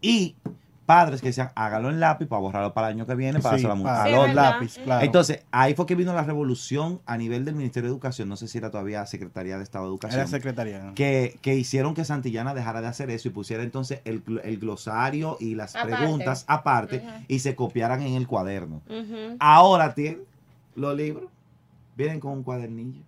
Y 0.00 0.34
padres 0.84 1.20
que 1.22 1.28
decían, 1.28 1.50
hágalo 1.54 1.88
en 1.90 2.00
lápiz 2.00 2.26
para 2.26 2.40
borrarlo 2.42 2.74
para 2.74 2.88
el 2.88 2.94
año 2.96 3.06
que 3.06 3.14
viene, 3.14 3.38
para 3.40 3.56
Sí, 3.56 3.64
hacerlo 3.64 3.82
para 3.84 4.02
a 4.02 4.06
Sí, 4.06 4.12
los 4.12 4.34
lápiz. 4.34 4.78
claro. 4.84 5.04
Entonces, 5.04 5.44
ahí 5.52 5.74
fue 5.74 5.86
que 5.86 5.94
vino 5.94 6.12
la 6.12 6.24
revolución 6.24 7.00
a 7.06 7.16
nivel 7.16 7.44
del 7.44 7.54
Ministerio 7.54 7.88
de 7.88 7.94
Educación, 7.94 8.28
no 8.28 8.36
sé 8.36 8.48
si 8.48 8.58
era 8.58 8.68
todavía 8.70 9.06
Secretaría 9.06 9.56
de 9.56 9.62
Estado 9.62 9.84
de 9.84 9.90
Educación. 9.92 10.20
Era 10.20 10.28
secretaria. 10.28 10.80
¿no? 10.82 10.94
Que, 10.94 11.38
que 11.40 11.54
hicieron 11.54 11.94
que 11.94 12.04
Santillana 12.04 12.52
dejara 12.52 12.82
de 12.82 12.88
hacer 12.88 13.10
eso 13.10 13.28
y 13.28 13.30
pusiera 13.30 13.62
entonces 13.62 14.00
el, 14.04 14.22
el 14.42 14.58
glosario 14.58 15.36
y 15.40 15.54
las 15.54 15.76
Aparte. 15.76 15.96
preguntas 15.96 16.44
aparte 16.48 17.02
y 17.28 17.38
se 17.38 17.54
copiaran 17.54 18.02
en 18.02 18.14
el 18.14 18.26
cuaderno. 18.26 18.82
Ahora 19.38 19.94
tienen 19.94 20.22
los 20.74 20.96
libros, 20.96 21.24
vienen 21.96 22.20
con 22.20 22.32
un 22.32 22.42
cuadernillo. 22.42 23.02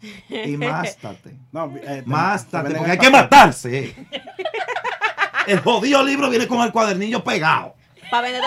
Y 0.30 0.56
mástate. 0.56 1.36
No, 1.52 1.74
eh, 1.76 2.02
Mástate, 2.06 2.74
porque 2.74 2.92
hay 2.92 2.98
que 2.98 3.10
matarse. 3.10 3.94
El 5.46 5.60
jodido 5.60 6.02
libro 6.04 6.28
viene 6.30 6.46
con 6.46 6.60
el 6.60 6.70
cuadernillo 6.70 7.24
pegado. 7.24 7.74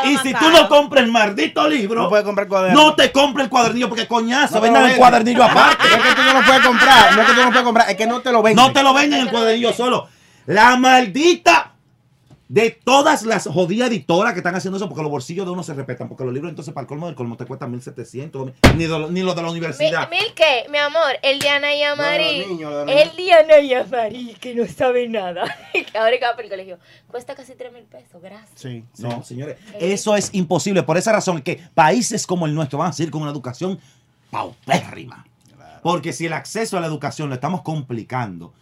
Y 0.05 0.17
si 0.17 0.33
tú 0.33 0.49
no 0.49 0.67
compras 0.67 1.03
el 1.03 1.11
maldito 1.11 1.67
libro, 1.67 2.03
No 2.03 2.09
puedes 2.09 2.25
comprar 2.25 2.47
cuaderno. 2.47 2.81
no 2.81 2.95
te 2.95 3.11
compres 3.11 3.45
el 3.45 3.49
cuadernillo 3.49 3.89
porque 3.89 4.07
coñazo, 4.07 4.55
No 4.55 4.61
vendan 4.61 4.89
el 4.89 4.97
cuadernillo 4.97 5.43
aparte. 5.43 5.83
No 5.89 5.95
es 6.03 6.09
que 6.09 6.15
tú 6.15 6.21
no 6.23 6.33
lo 6.39 6.45
puedes 6.45 6.65
comprar, 6.65 7.15
no 7.15 7.21
es 7.21 7.27
que 7.27 7.33
tú 7.33 7.39
no 7.39 7.45
lo 7.45 7.51
puedes 7.51 7.65
comprar, 7.65 7.89
es 7.89 7.95
que 7.95 8.07
no 8.07 8.21
te 8.21 8.31
lo 8.31 8.41
venden. 8.41 8.65
No 8.65 8.71
te 8.71 8.83
lo 8.83 8.93
venden 8.93 9.19
el 9.21 9.29
cuadernillo 9.29 9.73
solo. 9.73 10.07
La 10.47 10.75
maldita 10.77 11.70
de 12.53 12.69
todas 12.71 13.23
las 13.23 13.47
jodidas 13.47 13.87
editoras 13.87 14.33
que 14.33 14.39
están 14.39 14.53
haciendo 14.55 14.75
eso, 14.75 14.89
porque 14.89 15.01
los 15.01 15.09
bolsillos 15.09 15.45
de 15.45 15.53
uno 15.53 15.63
se 15.63 15.73
respetan, 15.73 16.09
porque 16.09 16.25
los 16.25 16.33
libros 16.33 16.49
entonces 16.49 16.73
para 16.73 16.81
el 16.83 16.87
colmo 16.89 17.05
del 17.05 17.15
colmo 17.15 17.37
te 17.37 17.45
cuestan 17.45 17.71
1700, 17.71 18.51
ni, 18.75 18.83
de 18.83 18.89
lo- 18.89 19.09
ni 19.09 19.21
los 19.21 19.33
de 19.37 19.41
la 19.41 19.49
universidad. 19.49 20.09
Mil 20.09 20.33
qué, 20.35 20.65
mi 20.69 20.77
amor, 20.77 21.13
el 21.23 21.39
de 21.39 21.47
Ana 21.47 21.73
y 21.73 21.81
Amari. 21.83 22.41
el 22.41 23.15
de 23.15 23.33
Ana 23.33 23.59
y 23.59 23.73
Amari, 23.73 24.35
que 24.41 24.53
no 24.53 24.67
sabe 24.67 25.07
nada. 25.07 25.45
Que 25.71 25.85
Ahora 25.97 26.11
que 26.19 26.25
va 26.25 26.31
para 26.31 26.43
el 26.43 26.49
colegio. 26.49 26.77
Cuesta 27.07 27.35
casi 27.35 27.53
3 27.55 27.71
mil 27.71 27.83
pesos, 27.83 28.21
gracias. 28.21 28.51
Sí, 28.59 28.83
sí. 28.91 29.01
No, 29.03 29.23
señores, 29.23 29.55
eso 29.79 30.17
es 30.17 30.29
imposible. 30.33 30.83
Por 30.83 30.97
esa 30.97 31.13
razón 31.13 31.41
que 31.41 31.55
países 31.73 32.27
como 32.27 32.47
el 32.47 32.53
nuestro 32.53 32.77
van 32.79 32.89
a 32.89 32.93
seguir 32.93 33.11
con 33.11 33.21
una 33.21 33.31
educación 33.31 33.79
paupérrima. 34.29 35.25
Porque 35.81 36.11
si 36.13 36.25
el 36.25 36.33
acceso 36.33 36.77
a 36.77 36.81
la 36.81 36.87
educación 36.87 37.29
lo 37.29 37.35
estamos 37.35 37.61
complicando, 37.61 38.53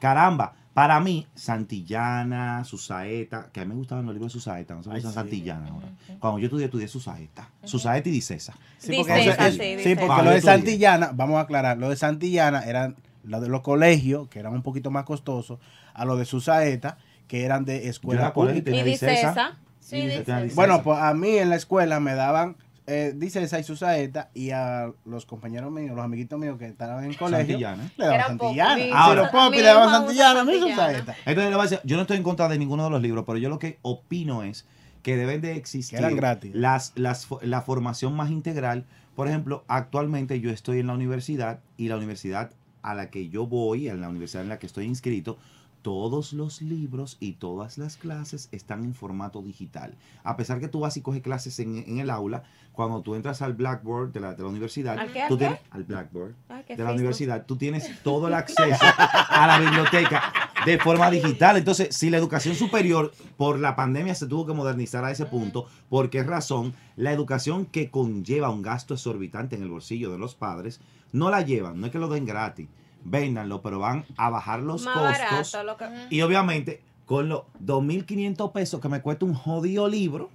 caramba, 0.00 0.54
para 0.74 0.98
mí, 1.00 1.26
Santillana, 1.34 2.64
Susaeta, 2.64 3.48
que 3.52 3.60
a 3.60 3.64
mí 3.64 3.70
me 3.70 3.76
gustaban 3.76 4.04
los 4.06 4.14
libros 4.14 4.32
de 4.32 4.38
Susaeta, 4.38 4.74
no 4.74 4.82
se 4.82 4.88
me 4.88 4.96
Ay, 4.96 5.02
gustan 5.02 5.12
sí. 5.24 5.30
Santillana 5.30 5.68
ahora. 5.70 5.88
Cuando 6.18 6.38
yo 6.40 6.46
estudié, 6.46 6.66
estudié 6.66 6.88
Susaeta. 6.88 7.48
Susaeta 7.64 8.08
y 8.08 8.12
Dicesa. 8.12 8.54
Sí, 8.78 8.92
porque, 8.96 9.12
Dice 9.14 9.20
eso 9.22 9.30
esa, 9.32 9.48
es- 9.48 9.54
sí, 9.54 9.60
sí, 9.60 9.76
dice 9.76 9.96
porque 9.96 10.22
lo 10.22 10.30
de 10.30 10.36
estudié. 10.38 10.56
Santillana, 10.56 11.10
vamos 11.14 11.36
a 11.36 11.40
aclarar, 11.40 11.78
lo 11.78 11.88
de 11.90 11.96
Santillana 11.96 12.64
eran 12.64 12.96
los 13.22 13.40
de 13.40 13.48
los 13.48 13.62
colegios, 13.62 14.28
que 14.28 14.38
eran 14.40 14.52
un 14.52 14.62
poquito 14.62 14.90
más 14.90 15.04
costosos, 15.04 15.58
a 15.94 16.04
lo 16.04 16.16
de 16.16 16.24
Susaeta, 16.26 16.98
que 17.28 17.44
eran 17.44 17.64
de 17.64 17.88
escuela 17.88 18.20
era 18.22 18.32
colegio 18.32 18.58
y 18.58 18.62
pública. 18.62 18.86
Y 18.86 18.90
Dicesa. 18.90 19.56
Sí. 19.80 20.00
Dicesa. 20.06 20.42
Bueno, 20.54 20.82
pues 20.82 20.98
a 20.98 21.14
mí 21.14 21.30
en 21.38 21.50
la 21.50 21.56
escuela 21.56 22.00
me 22.00 22.14
daban, 22.14 22.56
eh, 22.86 23.12
dice 23.16 23.42
esa 23.42 23.58
y 23.58 23.64
Susaeta, 23.64 24.30
y 24.34 24.50
a 24.50 24.92
los 25.06 25.24
compañeros 25.26 25.72
míos, 25.72 25.96
los 25.96 26.04
amiguitos 26.04 26.38
míos 26.38 26.58
que 26.58 26.66
estaban 26.66 27.04
en 27.04 27.10
el 27.10 27.16
colegio, 27.16 27.58
Santillana. 27.58 27.90
le 27.96 28.06
daban 28.06 28.38
Santillana. 28.38 28.84
Ahora- 28.94 29.22
los 29.22 29.30
popis 29.30 29.60
le 29.60 29.66
daban 29.66 29.90
Santillana, 29.90 30.40
a 30.40 30.44
mí. 30.44 30.52
Susaeta. 30.60 31.16
Entonces, 31.24 31.50
le 31.50 31.56
voy 31.56 31.60
a 31.66 31.68
decir, 31.70 31.80
yo 31.84 31.96
no 31.96 32.02
estoy 32.02 32.16
en 32.18 32.22
contra 32.22 32.48
de 32.48 32.58
ninguno 32.58 32.84
de 32.84 32.90
los 32.90 33.00
libros, 33.02 33.24
pero 33.26 33.38
yo 33.38 33.48
lo 33.48 33.58
que 33.58 33.78
opino 33.82 34.42
es 34.42 34.66
que 35.02 35.16
deben 35.16 35.40
de 35.40 35.56
existir 35.56 35.98
Que 35.98 36.04
eran 36.04 36.16
gratis. 36.16 36.54
Las, 36.54 36.92
las, 36.94 37.26
la 37.42 37.62
formación 37.62 38.14
más 38.14 38.30
integral. 38.30 38.86
Por 39.14 39.28
ejemplo, 39.28 39.64
actualmente 39.68 40.40
yo 40.40 40.50
estoy 40.50 40.80
en 40.80 40.86
la 40.88 40.94
universidad 40.94 41.60
y 41.76 41.88
la 41.88 41.96
universidad 41.96 42.50
a 42.82 42.94
la 42.94 43.10
que 43.10 43.28
yo 43.28 43.46
voy, 43.46 43.88
en 43.88 44.00
la 44.00 44.08
universidad 44.08 44.42
en 44.42 44.48
la 44.48 44.58
que 44.58 44.66
estoy 44.66 44.84
inscrito, 44.86 45.38
todos 45.84 46.32
los 46.32 46.62
libros 46.62 47.18
y 47.20 47.32
todas 47.32 47.76
las 47.76 47.98
clases 47.98 48.48
están 48.52 48.84
en 48.84 48.94
formato 48.94 49.42
digital. 49.42 49.94
A 50.22 50.34
pesar 50.34 50.58
que 50.58 50.66
tú 50.66 50.80
vas 50.80 50.96
y 50.96 51.02
coges 51.02 51.20
clases 51.20 51.58
en, 51.58 51.76
en 51.76 51.98
el 51.98 52.08
aula, 52.08 52.42
cuando 52.72 53.02
tú 53.02 53.14
entras 53.14 53.42
al 53.42 53.52
Blackboard 53.52 54.10
de 54.10 54.20
la, 54.20 54.34
de 54.34 54.42
la 54.42 54.48
universidad, 54.48 54.98
¿Al 54.98 55.12
qué, 55.12 55.22
al 55.22 55.28
tú 55.28 55.36
qué? 55.36 55.44
tienes 55.44 55.60
al 55.70 55.84
Blackboard 55.84 56.34
qué 56.66 56.76
de 56.76 56.84
la 56.84 56.92
universidad, 56.92 57.44
tú 57.44 57.56
tienes 57.56 57.90
todo 58.02 58.28
el 58.28 58.34
acceso 58.34 58.82
a 58.82 59.46
la 59.46 59.58
biblioteca 59.60 60.22
de 60.64 60.78
forma 60.78 61.10
digital. 61.10 61.58
Entonces, 61.58 61.94
si 61.94 62.08
la 62.08 62.16
educación 62.16 62.54
superior 62.54 63.12
por 63.36 63.60
la 63.60 63.76
pandemia 63.76 64.14
se 64.14 64.26
tuvo 64.26 64.46
que 64.46 64.54
modernizar 64.54 65.04
a 65.04 65.10
ese 65.10 65.26
punto, 65.26 65.66
¿por 65.90 66.08
qué 66.08 66.22
razón 66.22 66.72
la 66.96 67.12
educación 67.12 67.66
que 67.66 67.90
conlleva 67.90 68.48
un 68.48 68.62
gasto 68.62 68.94
exorbitante 68.94 69.54
en 69.54 69.62
el 69.62 69.68
bolsillo 69.68 70.10
de 70.10 70.16
los 70.18 70.34
padres 70.34 70.80
no 71.12 71.28
la 71.28 71.42
llevan? 71.42 71.78
No 71.78 71.86
es 71.86 71.92
que 71.92 71.98
lo 71.98 72.08
den 72.08 72.24
gratis, 72.24 72.68
véndanlo, 73.04 73.62
pero 73.62 73.78
van 73.78 74.04
a 74.16 74.30
bajar 74.30 74.60
los 74.60 74.82
Más 74.84 74.94
costos. 74.94 75.52
barato. 75.52 75.64
Lo 75.64 75.76
que, 75.76 76.06
Y 76.10 76.22
obviamente, 76.22 76.82
con 77.06 77.28
los 77.28 77.42
2.500 77.64 78.52
pesos 78.52 78.80
que 78.80 78.88
me 78.88 79.00
cuesta 79.02 79.24
un 79.24 79.34
jodido 79.34 79.88
libro, 79.88 80.30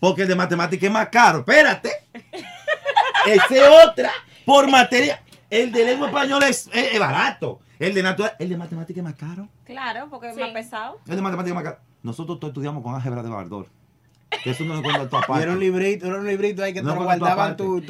porque 0.00 0.22
el 0.22 0.28
de 0.28 0.34
matemática 0.36 0.86
es 0.86 0.92
más 0.92 1.08
caro. 1.08 1.40
Espérate. 1.40 1.90
Ese 3.26 3.62
otra, 3.68 4.10
por 4.44 4.70
materia. 4.70 5.22
El 5.50 5.72
de 5.72 5.84
lengua 5.84 6.08
española 6.08 6.48
es, 6.48 6.68
es- 6.72 6.92
es 6.94 6.98
barato. 7.00 7.60
El 7.78 7.94
de 7.94 8.02
natural, 8.02 8.32
el 8.38 8.48
de 8.48 8.56
matemática 8.56 9.00
es 9.00 9.04
más 9.04 9.14
caro. 9.14 9.48
claro, 9.64 10.08
porque 10.10 10.28
es 10.28 10.34
Sí. 10.34 10.40
más 10.40 10.50
pesado. 10.50 11.00
El 11.06 11.16
de 11.16 11.22
matemática 11.22 11.50
es 11.50 11.54
más 11.54 11.64
caro. 11.64 11.78
Nosotros 12.02 12.38
todos 12.38 12.50
estudiamos 12.52 12.82
con 12.82 12.94
álgebra 12.94 13.22
de 13.22 13.28
Bardor. 13.30 13.68
Que 14.42 14.50
eso 14.50 14.64
no 14.64 14.74
lo 14.74 14.78
encuentras 14.80 15.04
en 15.04 15.10
tu 15.26 15.34
era 15.36 15.52
un 15.52 15.60
librito, 15.60 16.06
era 16.06 16.18
un 16.18 16.26
librito 16.26 16.62
ahí 16.62 16.72
que 16.74 16.82
No, 16.82 16.90
te 16.92 16.96
lo 16.98 17.04
guardaban 17.04 17.52
aparte. 17.52 17.62
tu- 17.64 17.80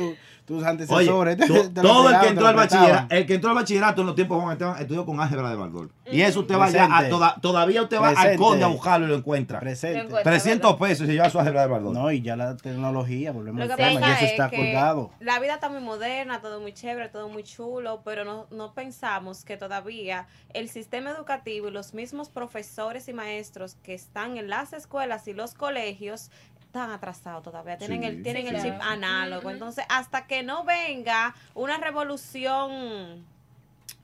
tu- 0.44 0.62
tus 0.62 0.90
Oye, 0.90 1.36
te- 1.36 1.46
te 1.70 1.80
todo 1.80 2.10
el 2.10 2.20
que 2.20 2.28
entró 2.28 2.46
al 2.46 2.54
bachillerato, 2.54 3.14
el 3.14 3.26
que 3.26 3.34
entró 3.34 3.50
al 3.50 3.56
bachillerato 3.56 4.00
en 4.02 4.06
los 4.08 4.14
tiempos 4.16 4.40
Juan 4.42 4.52
Esteban 4.52 4.78
estudió 4.80 5.06
con 5.06 5.20
álgebra 5.20 5.50
de 5.50 5.56
Bardor. 5.56 5.90
Y 6.10 6.20
eso 6.20 6.40
usted 6.40 6.56
va 6.58 6.68
ya 6.70 6.84
a 6.84 6.88
Presente. 6.88 7.10
toda- 7.10 7.36
todavía 7.40 7.82
usted 7.82 7.98
va 8.00 8.10
al 8.10 8.36
conde 8.36 8.64
a 8.64 8.66
buscarlo 8.68 9.06
y 9.06 9.08
lo 9.10 9.16
encuentra. 9.16 9.60
Presente. 9.60 9.98
Lo 10.00 10.04
encuentra. 10.06 10.32
300 10.32 10.76
pesos 10.76 11.04
y 11.04 11.06
se 11.06 11.12
lleva 11.14 11.30
su 11.30 11.38
álgebra 11.38 11.62
de 11.62 11.68
Bardor. 11.68 11.92
No, 11.94 12.10
y 12.12 12.20
ya 12.20 12.36
la 12.36 12.56
tecnología, 12.56 13.32
volvemos 13.32 13.62
al 13.62 13.76
tema, 13.76 14.00
ya 14.00 14.14
eso 14.16 14.24
es 14.26 14.30
está 14.32 14.50
colgado. 14.50 15.10
la 15.20 15.40
vida 15.40 15.54
está 15.54 15.68
muy 15.70 15.80
moderna, 15.80 16.40
todo 16.40 16.60
muy 16.60 16.72
chévere, 16.72 17.08
todo 17.08 17.28
muy 17.28 17.42
chulo, 17.42 18.02
pero 18.04 18.24
no, 18.24 18.46
no 18.50 18.74
pensamos 18.74 19.44
que 19.44 19.56
todavía 19.56 20.26
el 20.52 20.68
sistema 20.68 21.10
educativo 21.10 21.68
y 21.68 21.70
los 21.70 21.94
mismos 21.94 22.28
profesores 22.28 23.08
y 23.08 23.12
maestros 23.14 23.76
que 23.82 23.94
están 23.94 24.36
en 24.36 24.48
las 24.50 24.72
escuelas 24.72 25.26
y 25.28 25.32
los 25.32 25.54
colegios 25.54 26.30
están 26.74 26.90
atrasados 26.90 27.44
todavía, 27.44 27.78
tienen 27.78 28.00
Sí. 28.02 28.06
el, 28.08 28.22
tienen 28.24 28.48
Sí, 28.48 28.54
el 28.56 28.62
chip 28.62 28.74
análogo. 28.80 29.48
Entonces, 29.50 29.84
hasta 29.88 30.26
que 30.26 30.42
no 30.42 30.64
venga 30.64 31.34
una 31.54 31.76
revolución 31.78 33.24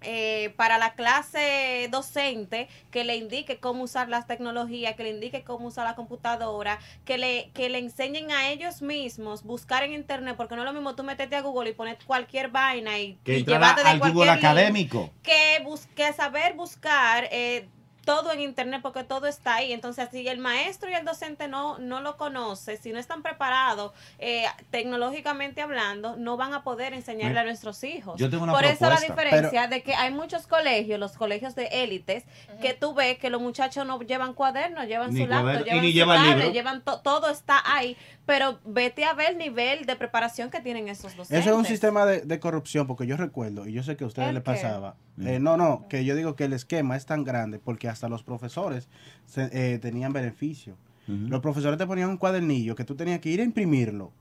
eh, 0.03 0.55
para 0.57 0.79
la 0.79 0.95
clase 0.95 1.89
docente 1.91 2.69
que 2.91 3.05
le 3.05 3.17
indique 3.17 3.59
cómo 3.59 3.83
usar 3.83 4.09
las 4.09 4.27
tecnologías, 4.27 4.95
que 4.95 5.03
le 5.03 5.11
indique 5.11 5.43
cómo 5.43 5.67
usar 5.67 5.85
la 5.85 5.95
computadora, 5.97 6.79
que 7.05 7.19
le, 7.19 7.51
que 7.55 7.69
le 7.69 7.79
enseñen 7.79 8.31
a 8.31 8.49
ellos 8.51 8.81
mismos 8.83 9.43
buscar 9.43 9.83
en 9.83 9.93
internet, 9.93 10.37
porque 10.39 10.55
no 10.55 10.63
es 10.63 10.67
lo 10.67 10.73
mismo 10.73 10.95
tú 10.95 11.03
meterte 11.03 11.37
a 11.37 11.43
Google 11.43 11.71
y 11.71 11.73
poner 11.75 11.99
cualquier 12.07 12.49
vaina 12.49 12.99
y, 12.99 13.19
Que 13.25 13.41
y 13.41 13.45
llevarte 13.45 13.83
de 13.83 13.89
al 13.91 13.99
Google 13.99 14.13
cualquier 14.15 14.37
link, 14.37 14.45
académico. 14.45 15.11
que, 15.23 15.61
bus- 15.65 15.87
que 15.97 16.13
saber 16.15 16.55
buscar 16.55 17.29
eh, 17.33 17.69
todo 18.05 18.33
en 18.33 18.41
internet 18.41 18.81
porque 18.83 19.05
todo 19.05 19.27
está 19.27 19.57
ahí. 19.57 19.73
Entonces, 19.73 20.09
si 20.11 20.27
el 20.27 20.39
maestro 20.39 20.91
y 20.91 20.95
el 20.95 21.05
docente 21.05 21.49
no, 21.49 21.79
no 21.79 22.01
lo 22.01 22.17
conoce, 22.17 22.77
si 22.77 22.93
no 22.93 22.99
están 22.99 23.23
preparados 23.23 23.93
eh, 24.19 24.45
tecnológicamente 24.71 25.61
hablando, 25.63 26.17
no 26.17 26.37
van 26.37 26.55
a 26.55 26.63
poder 26.65 26.93
enseñarle 26.95 27.39
a 27.41 27.45
nuestros 27.45 27.83
hijos. 27.85 28.19
yo 28.19 28.29
tengo 28.31 28.45
una 28.45 28.53
Por 28.53 28.65
eso 28.65 28.89
la 28.89 29.01
diferencia 29.01 29.67
de 29.69 29.83
que 29.83 29.95
hay 29.95 30.13
muchos 30.13 30.47
colegios, 30.47 30.99
los 30.99 31.13
colegios 31.13 31.55
de 31.55 31.67
élites, 31.67 32.25
que 32.61 32.75
tú 32.75 32.95
ves 32.95 33.19
que 33.19 33.31
los 33.31 33.41
muchachos 33.41 33.87
no 33.87 34.01
llevan 34.01 34.35
cuadernos, 34.35 34.87
llevan 34.87 35.13
Ni 35.13 35.23
su 35.23 35.27
laptop, 35.27 35.65
llevan 35.65 35.83
ni 35.83 35.89
su 35.91 35.95
llevan 35.95 36.17
tablet, 36.19 36.37
libro. 36.39 36.53
llevan 36.53 36.83
to- 36.83 37.01
todo 37.01 37.31
está 37.31 37.63
ahí, 37.65 37.97
pero 38.27 38.59
vete 38.65 39.05
a 39.05 39.13
ver 39.15 39.31
el 39.33 39.39
nivel 39.39 39.87
de 39.87 39.97
preparación 39.97 40.51
que 40.51 40.61
tienen 40.61 40.89
esos 40.89 41.17
docentes. 41.17 41.41
Eso 41.41 41.51
es 41.51 41.57
un 41.57 41.65
sistema 41.65 42.07
de, 42.07 42.23
de 42.23 42.41
corrupción, 42.41 42.87
porque 42.87 43.07
yo 43.07 43.17
recuerdo, 43.17 43.67
y 43.67 43.73
yo 43.73 43.83
sé 43.83 43.97
que 43.97 44.05
a 44.05 44.07
ustedes 44.07 44.29
¿El 44.29 44.35
les 44.35 44.43
pasaba. 44.45 44.97
Eh, 45.25 45.39
no, 45.41 45.57
no, 45.57 45.87
que 45.89 46.05
yo 46.05 46.15
digo 46.17 46.35
que 46.37 46.45
el 46.45 46.53
esquema 46.53 46.97
es 46.97 47.07
tan 47.07 47.25
grande 47.25 47.59
porque 47.59 47.89
hasta 47.89 48.09
los 48.09 48.23
profesores 48.23 48.89
se- 49.27 49.51
eh, 49.75 49.79
tenían 49.79 50.13
beneficio. 50.13 50.77
Los 51.07 51.41
profesores 51.41 51.77
te 51.77 51.87
ponían 51.89 52.09
un 52.09 52.17
cuadernillo 52.19 52.77
que 52.77 52.85
tú 52.85 52.95
tenías 52.95 53.19
que 53.19 53.31
ir 53.31 53.41
a 53.41 53.45
imprimirlo 53.45 54.13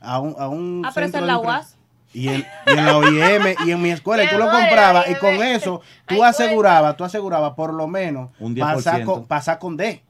a 0.00 0.20
un, 0.20 0.36
a 0.38 0.48
un 0.48 0.82
Ah, 0.86 0.92
pero 0.94 1.08
de 1.08 1.20
la 1.22 1.38
UAS. 1.38 1.76
Y 2.14 2.28
en, 2.28 2.44
y 2.66 2.70
en 2.78 2.84
la 2.84 2.96
OIM 2.98 3.56
y 3.66 3.70
en 3.72 3.82
mi 3.82 3.90
escuela, 3.90 4.22
y 4.22 4.28
tú 4.30 4.38
lo 4.38 4.48
comprabas, 4.48 5.06
en 5.08 5.12
y 5.12 5.18
con 5.18 5.34
eso 5.42 5.80
tú 6.06 6.22
asegurabas, 6.22 6.96
tú 6.96 7.02
asegurabas 7.02 7.54
por 7.54 7.74
lo 7.74 7.88
menos 7.88 8.30
Un 8.38 8.54
pasar 8.54 9.00
10%. 9.00 9.04
con, 9.04 9.26
pasar 9.26 9.58
con 9.58 9.76
D. 9.76 10.02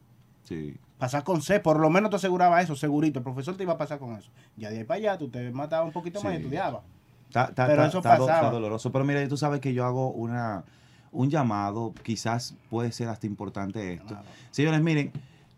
Sí. 0.44 0.76
Pasar 0.98 1.24
con 1.24 1.40
C, 1.42 1.58
por 1.60 1.78
lo 1.80 1.88
menos 1.90 2.10
te 2.10 2.16
aseguraba 2.16 2.60
eso, 2.60 2.76
segurito. 2.76 3.18
El 3.18 3.22
profesor 3.22 3.56
te 3.56 3.62
iba 3.62 3.72
a 3.72 3.78
pasar 3.78 3.98
con 3.98 4.14
eso. 4.16 4.30
Ya 4.56 4.68
de 4.70 4.78
ahí 4.78 4.84
para 4.84 4.98
allá, 4.98 5.18
tú 5.18 5.28
te 5.28 5.50
matabas 5.52 5.86
un 5.86 5.92
poquito 5.92 6.20
más 6.22 6.32
y 6.34 6.36
estudiabas. 6.36 6.82
Está, 7.28 7.44
está- 7.46 7.66
Pero 7.66 7.84
está- 7.84 8.14
eso 8.14 8.28
está 8.28 8.50
doloroso. 8.50 8.92
Pero 8.92 9.04
mira, 9.04 9.26
tú 9.28 9.36
sabes 9.36 9.60
que 9.60 9.72
yo 9.74 9.84
hago 9.84 10.10
una 10.10 10.64
un 11.12 11.30
llamado, 11.30 11.94
quizás 12.02 12.56
puede 12.68 12.92
ser 12.92 13.08
hasta 13.08 13.26
importante 13.26 13.94
esto. 13.94 14.08
Claro. 14.08 14.24
Señores, 14.50 14.82
miren, 14.82 15.12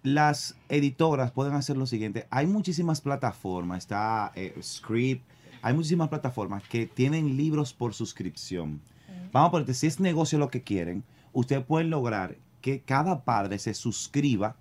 las 0.05 0.55
editoras 0.69 1.33
pueden 1.33 1.55
hacer 1.55 1.77
lo 1.77 1.87
siguiente. 1.87 2.29
Hay 2.31 2.47
muchísimas 2.47 3.01
plataformas, 3.01 3.79
está 3.79 4.31
eh, 4.37 4.55
Script, 4.63 5.29
hay 5.63 5.75
muchísimas 5.75 6.09
plataformas 6.11 6.63
que 6.69 6.87
tienen 6.87 7.37
libros 7.37 7.73
por 7.73 7.93
suscripción. 7.93 8.81
Vamos 9.33 9.49
a 9.49 9.51
ponerte, 9.51 9.75
si 9.75 9.89
es 9.89 9.99
negocio 9.99 10.39
lo 10.39 10.49
que 10.49 10.63
quieren, 10.63 11.03
ustedes 11.33 11.65
pueden 11.65 11.91
lograr 11.91 12.37
que 12.61 12.81
cada 12.83 13.25
padre 13.25 13.59
se 13.59 13.75
suscriba 13.75 14.55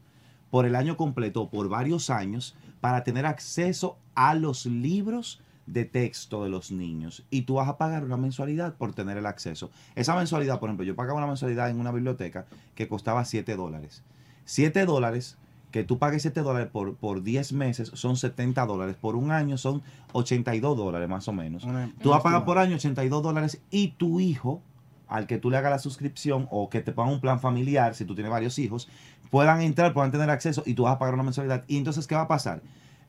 por 0.50 0.66
el 0.66 0.76
año 0.76 0.98
completo 0.98 1.44
o 1.44 1.50
por 1.50 1.70
varios 1.70 2.10
años 2.10 2.56
para 2.82 3.04
tener 3.04 3.26
acceso 3.28 3.98
a 4.16 4.34
los 4.34 4.66
libros 4.66 5.42
de 5.68 5.86
texto 5.86 6.44
de 6.44 6.50
los 6.50 6.72
niños 6.72 7.24
y 7.30 7.44
tú 7.44 7.56
vas 7.56 7.68
a 7.68 7.78
pagar 7.78 8.04
una 8.04 8.18
mensualidad 8.18 8.76
por 8.76 8.94
tener 8.94 9.18
el 9.18 9.26
acceso. 9.26 9.70
Esa 9.96 10.16
mensualidad, 10.16 10.60
por 10.60 10.70
ejemplo, 10.70 10.86
yo 10.86 10.96
pagaba 10.96 11.18
una 11.18 11.28
mensualidad 11.28 11.70
en 11.70 11.80
una 11.80 11.92
biblioteca 11.92 12.46
que 12.74 12.88
costaba 12.88 13.24
7 13.26 13.56
dólares. 13.56 14.02
7 14.46 14.86
dólares, 14.86 15.38
que 15.72 15.84
tú 15.84 16.00
pagues 16.00 16.22
7 16.22 16.42
dólares 16.42 16.70
por, 16.72 16.96
por 16.96 17.22
10 17.22 17.52
meses, 17.54 17.92
son 17.94 18.16
70 18.16 18.66
dólares. 18.66 18.96
Por 18.96 19.16
un 19.18 19.30
año 19.32 19.58
son 19.58 19.84
82 20.14 20.78
dólares 20.78 21.10
más 21.10 21.28
o 21.28 21.34
menos. 21.34 21.64
Una- 21.66 21.92
Tú 22.02 22.10
vas 22.12 22.22
a 22.22 22.24
pagar 22.24 22.46
por 22.46 22.58
año 22.58 22.76
82 22.76 23.22
dólares 23.22 23.62
y 23.70 23.90
tu 23.90 24.20
hijo, 24.22 24.62
al 25.10 25.28
que 25.28 25.38
tú 25.38 25.50
le 25.50 25.58
hagas 25.58 25.72
la 25.72 25.80
suscripción 25.80 26.48
o 26.50 26.70
que 26.70 26.82
te 26.82 26.94
ponga 26.94 27.12
un 27.12 27.20
plan 27.22 27.40
familiar, 27.42 27.94
si 27.94 28.06
tú 28.06 28.16
tienes 28.16 28.32
varios 28.32 28.58
hijos, 28.58 28.88
puedan 29.30 29.62
entrar, 29.62 29.94
puedan 29.94 30.12
tener 30.12 30.30
acceso 30.30 30.64
y 30.66 30.74
tú 30.76 30.84
vas 30.84 30.96
a 30.96 31.00
pagar 31.00 31.14
una 31.14 31.24
mensualidad. 31.24 31.66
Y 31.68 31.78
entonces, 31.78 32.08
¿qué 32.08 32.16
va 32.16 32.22
a 32.22 32.28
pasar? 32.30 32.62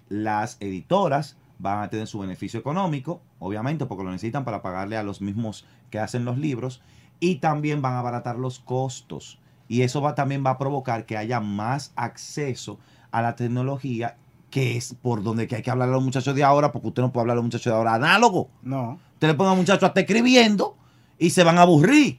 Las 0.08 0.56
editoras 0.60 1.36
van 1.58 1.82
a 1.82 1.90
tener 1.90 2.06
su 2.06 2.18
beneficio 2.18 2.60
económico, 2.60 3.20
obviamente, 3.38 3.86
porque 3.86 4.04
lo 4.04 4.10
necesitan 4.10 4.44
para 4.44 4.62
pagarle 4.62 4.96
a 4.96 5.02
los 5.02 5.20
mismos 5.20 5.64
que 5.90 5.98
hacen 5.98 6.24
los 6.24 6.38
libros, 6.38 6.82
y 7.20 7.36
también 7.36 7.82
van 7.82 7.94
a 7.94 7.98
abaratar 8.00 8.36
los 8.36 8.58
costos. 8.60 9.38
y 9.70 9.82
eso 9.82 10.00
va 10.00 10.14
también 10.14 10.42
va 10.46 10.50
a 10.50 10.58
provocar 10.58 11.04
que 11.04 11.18
haya 11.18 11.40
más 11.40 11.92
acceso 11.94 12.78
a 13.10 13.20
la 13.20 13.36
tecnología, 13.36 14.16
que 14.50 14.76
es 14.76 14.94
por 14.94 15.22
donde 15.22 15.46
que 15.46 15.56
hay 15.56 15.62
que 15.62 15.70
hablar 15.70 15.90
a 15.90 15.92
los 15.92 16.02
muchachos 16.02 16.34
de 16.34 16.42
ahora, 16.42 16.72
porque 16.72 16.88
usted 16.88 17.02
no 17.02 17.12
puede 17.12 17.22
hablar 17.22 17.34
a 17.34 17.36
los 17.36 17.44
muchachos 17.44 17.70
de 17.70 17.76
ahora 17.76 17.94
análogo. 17.94 18.48
No. 18.62 18.98
Usted 19.14 19.28
le 19.28 19.34
pone 19.34 19.50
a 19.50 19.52
un 19.52 19.58
muchacho 19.58 19.84
hasta 19.84 20.00
escribiendo 20.00 20.74
y 21.18 21.30
se 21.30 21.44
van 21.44 21.58
a 21.58 21.62
aburrir. 21.62 22.18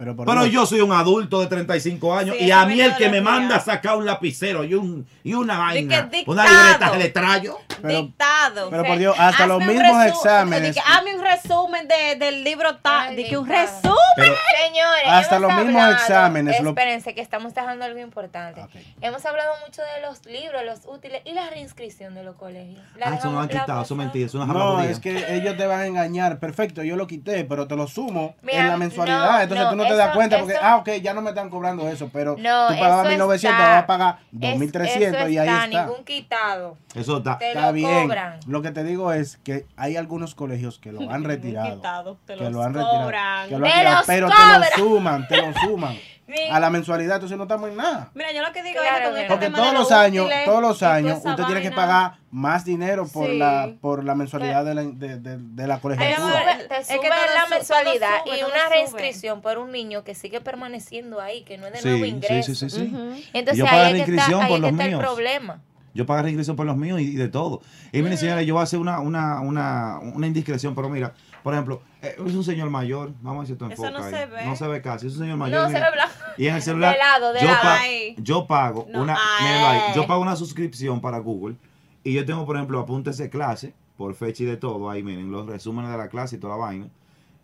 Pero, 0.00 0.16
por 0.16 0.24
Pero 0.24 0.40
Dios, 0.44 0.52
yo 0.54 0.64
soy 0.64 0.80
un 0.80 0.92
adulto 0.92 1.40
de 1.40 1.46
35 1.46 2.16
años 2.16 2.34
Sí, 2.38 2.46
y 2.46 2.50
a 2.50 2.64
mí 2.64 2.80
el 2.80 2.96
que 2.96 3.10
me 3.10 3.20
días. 3.20 3.22
manda 3.24 3.56
a 3.56 3.60
sacar 3.60 3.98
un 3.98 4.06
lapicero 4.06 4.64
y, 4.64 4.72
un, 4.72 5.06
y 5.22 5.34
una 5.34 5.58
vaina, 5.58 6.04
dictado. 6.10 6.32
una 6.32 6.44
libreta 6.48 6.90
de 6.92 6.98
letrayo. 6.98 7.58
Pero- 7.82 8.02
Dictado. 8.02 8.70
pero 8.70 8.84
por 8.84 8.96
Dios, 8.98 9.14
hasta 9.18 9.46
los 9.46 9.60
Hazme 9.60 9.74
mismos 9.74 10.04
exámenes- 10.06 10.74
de 10.74 10.80
que 10.80 10.80
hazme 10.80 11.16
un 11.16 11.22
resumen 11.22 11.86
de- 11.86 12.16
del 12.16 12.44
libro 12.44 12.76
tal. 12.78 13.14
De 13.14 13.24
que 13.26 13.36
un 13.36 13.46
resumen. 13.46 13.94
Pero- 14.16 14.34
Señores, 14.66 15.02
Hasta 15.06 15.38
los 15.38 15.52
mismos 15.52 15.74
hablado- 15.82 15.92
exámenes, 15.92 16.60
lo- 16.62 16.68
Espérense, 16.70 17.14
que 17.14 17.20
estamos 17.20 17.54
dejando 17.54 17.84
algo 17.84 17.98
importante. 17.98 18.62
Hemos 19.02 19.24
hablado 19.26 19.50
mucho 19.66 19.82
de 19.82 20.00
los 20.06 20.24
libros, 20.26 20.62
los 20.64 20.80
útiles 20.86 21.20
y 21.26 21.32
la 21.32 21.48
reinscripción 21.50 22.14
de 22.14 22.22
los 22.22 22.36
colegios. 22.36 22.80
La 22.96 23.08
Ah, 23.08 23.14
eso 23.16 23.26
no 23.28 23.34
lo 23.34 23.40
han 23.40 23.48
quitado, 23.48 23.82
eso 23.82 23.96
mentira, 23.96 24.26
eso 24.26 24.38
es 24.38 24.44
una 24.44 24.52
No, 24.54 24.80
es 24.82 24.98
que 25.00 25.36
ellos 25.36 25.56
te 25.56 25.66
van 25.66 25.80
a 25.80 25.86
engañar. 25.86 26.38
Perfecto, 26.38 26.82
yo 26.82 26.96
lo 26.96 27.06
quité, 27.06 27.44
pero 27.44 27.66
te 27.66 27.76
lo 27.76 27.86
sumo 27.86 28.36
Mira, 28.42 28.60
en 28.60 28.68
la 28.68 28.76
mensualidad. 28.76 29.32
no, 29.32 29.40
Entonces 29.40 29.64
no, 29.64 29.70
tú 29.70 29.76
no 29.76 29.84
te 29.90 29.96
das 29.96 30.06
eso- 30.08 30.16
cuenta 30.16 30.38
porque, 30.38 30.52
eso- 30.54 30.62
ah, 30.64 30.76
ok, 30.76 30.88
ya 31.02 31.14
no 31.14 31.22
me 31.22 31.30
están 31.30 31.50
cobrando 31.50 31.88
eso, 31.88 32.10
pero 32.12 32.36
No, 32.38 32.68
tú 32.68 32.74
pagabas 32.74 33.00
eso 33.06 33.10
1900, 33.10 33.60
está. 33.60 33.70
vas 33.74 33.82
a 33.82 33.86
pagar 33.86 34.18
Es- 34.40 34.40
2300 34.50 35.30
y 35.30 35.38
ahí 35.38 35.48
está. 35.48 35.66
ningún 35.66 36.04
quitado. 36.04 36.76
Eso 36.94 37.18
está. 37.18 37.38
Te 37.38 37.48
Está 37.48 37.66
lo 37.66 37.72
bien. 37.72 38.08
cobran. 38.08 38.40
Lo 38.46 38.62
que 38.62 38.70
te 38.70 38.84
digo 38.84 39.12
es 39.12 39.36
que 39.44 39.66
hay 39.76 39.96
algunos 39.96 40.34
colegios 40.34 40.78
que 40.78 40.92
lo 40.92 41.10
han 41.10 41.24
retirado. 41.24 41.76
quitado, 41.76 42.16
te 42.26 42.34
que 42.34 42.40
los 42.44 42.52
lo 42.52 42.62
han 42.62 42.74
retirado. 42.74 43.02
cobran. 43.04 43.48
que 43.48 43.50
lo 43.50 43.56
han 43.56 43.62
¡Me 43.62 43.68
retirado, 43.76 44.02
pero 44.06 44.26
te 44.28 44.32
cobran! 44.34 44.60
lo 44.60 44.66
suman, 44.76 45.28
te 45.28 45.36
lo 45.36 45.52
suman. 45.60 45.96
A 46.50 46.60
la 46.60 46.70
mensualidad, 46.70 47.16
entonces 47.16 47.36
no 47.36 47.44
estamos 47.44 47.68
en 47.70 47.76
nada. 47.76 48.10
Mira, 48.14 48.32
yo 48.32 48.42
lo 48.42 48.52
que 48.52 48.62
digo 48.62 48.80
Claro, 48.80 48.96
es 48.96 49.00
que 49.04 49.10
con 49.10 49.16
este 49.18 49.28
Porque 49.28 49.50
todos 49.50 49.72
los 49.72 49.82
los 49.82 49.92
años, 49.92 50.26
útiles 50.26 50.44
todos 50.44 50.62
los 50.62 50.76
y 50.76 50.80
toda 50.80 50.94
años, 50.94 51.18
esa 51.18 51.30
usted 51.30 51.44
tiene 51.44 51.62
que 51.62 51.70
pagar 51.72 52.14
más 52.30 52.64
dinero 52.64 53.06
por 53.08 53.26
Sí. 53.28 53.38
la 53.38 53.70
por 53.80 54.04
la 54.04 54.14
mensualidad 54.14 54.64
de 54.64 54.74
la, 54.74 54.82
de, 54.82 55.18
de- 55.18 55.38
de 55.38 55.66
la 55.66 55.76
Te 55.76 55.80
colegiatura. 55.82 56.18
sube, 56.32 56.64
te 56.68 56.76
Es 56.78 56.88
que 56.88 57.08
la 57.08 57.44
su- 57.46 57.50
mensualidad 57.54 58.24
sube, 58.24 58.38
y 58.38 58.42
una 58.42 58.68
reinscripción 58.68 59.40
por 59.42 59.58
un 59.58 59.72
niño 59.72 60.04
que 60.04 60.14
sigue 60.14 60.40
permaneciendo 60.40 61.20
ahí, 61.20 61.42
que 61.42 61.58
no 61.58 61.66
es 61.66 61.72
de 61.72 61.78
Sí, 61.80 61.88
nuevo 61.88 62.04
sí, 62.04 62.10
ingreso. 62.10 62.54
sí, 62.54 62.70
sí, 62.70 62.76
sí. 62.78 63.30
Entonces 63.32 63.58
Yo 63.58 63.66
ahí 63.66 63.98
es 63.98 64.06
que 64.06 64.12
está, 64.12 64.28
reinscripción 64.28 64.42
ahí 64.42 64.58
los 64.60 64.70
está 64.70 64.84
el 64.84 64.88
míos. 64.90 65.02
problema. 65.02 65.60
Yo 65.92 66.06
pagué 66.06 66.22
reinscripción 66.22 66.54
por 66.56 66.66
los 66.66 66.76
míos 66.76 67.00
y, 67.00 67.04
y 67.04 67.16
de 67.16 67.28
todo. 67.28 67.62
Y 67.90 68.00
mire, 68.02 68.16
señores, 68.16 68.46
yo 68.46 68.54
voy 68.54 68.60
a 68.60 68.64
hacer 68.64 68.78
una, 68.78 69.00
una, 69.00 69.40
una, 69.40 69.98
una 70.00 70.26
indiscreción, 70.28 70.72
pero 70.76 70.88
mira, 70.88 71.12
por 71.42 71.54
ejemplo, 71.54 71.82
eh, 72.02 72.14
es 72.26 72.34
un 72.34 72.44
señor 72.44 72.70
mayor, 72.70 73.12
vamos 73.22 73.48
a 73.48 73.52
esto 73.52 73.64
Eso 73.66 73.72
enfoca 73.86 73.90
no 73.90 74.04
ahí. 74.04 74.12
se 74.14 74.26
ve. 74.26 74.44
No 74.46 74.56
se 74.56 74.66
ve 74.68 74.82
casi, 74.82 75.06
es 75.06 75.14
un 75.14 75.20
señor 75.20 75.36
mayor. 75.36 75.62
No 75.62 75.68
se 75.68 75.74
ve 75.80 75.90
blanco. 75.92 76.12
Y 76.36 76.46
en 76.46 76.54
el 76.56 76.62
celular, 76.62 76.92
De 76.94 76.98
lado, 76.98 77.32
de 77.32 77.40
yo, 77.40 77.46
lado. 77.46 77.62
pa- 77.62 77.80
yo 78.18 78.46
pago 78.46 78.86
No, 78.90 79.02
una, 79.02 79.18
mírenlo 79.40 79.66
ahí, 79.68 79.80
yo 79.94 80.06
pago 80.06 80.22
una 80.22 80.36
suscripción 80.36 81.00
para 81.00 81.18
Google 81.18 81.56
y 82.04 82.12
yo 82.14 82.24
tengo, 82.24 82.46
por 82.46 82.56
ejemplo, 82.56 82.78
apuntes 82.80 83.18
de 83.18 83.28
clase 83.30 83.74
por 83.96 84.14
fecha 84.14 84.42
y 84.42 84.46
de 84.46 84.56
todo, 84.56 84.88
ahí 84.88 85.02
miren, 85.02 85.30
los 85.30 85.46
resúmenes 85.46 85.90
de 85.90 85.98
la 85.98 86.08
clase 86.08 86.36
y 86.36 86.38
toda 86.38 86.56
la 86.56 86.64
vaina. 86.64 86.88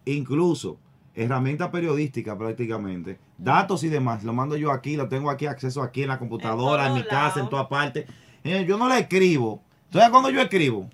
Incluso 0.05 0.79
herramientas 1.15 1.71
periodísticas 1.71 2.37
prácticamente, 2.37 3.19
datos 3.39 3.83
y 3.85 3.89
demás, 3.89 4.23
lo 4.25 4.33
mando 4.33 4.57
yo 4.57 4.71
aquí, 4.71 4.97
lo 4.97 5.09
tengo 5.09 5.31
aquí, 5.31 5.47
acceso 5.47 5.83
aquí 5.83 6.03
en 6.03 6.09
la 6.09 6.19
computadora, 6.19 6.87
en, 6.87 6.95
mi 6.95 7.03
casa, 7.05 7.41
en 7.41 7.49
partes. 7.69 8.07
Eh, 8.45 8.65
Yo 8.69 8.77
no 8.79 8.89
le 8.89 8.99
escribo. 9.01 9.63
¿Sabes 9.93 10.11
cuando 10.11 10.31
yo 10.31 10.41
escribo? 10.41 10.89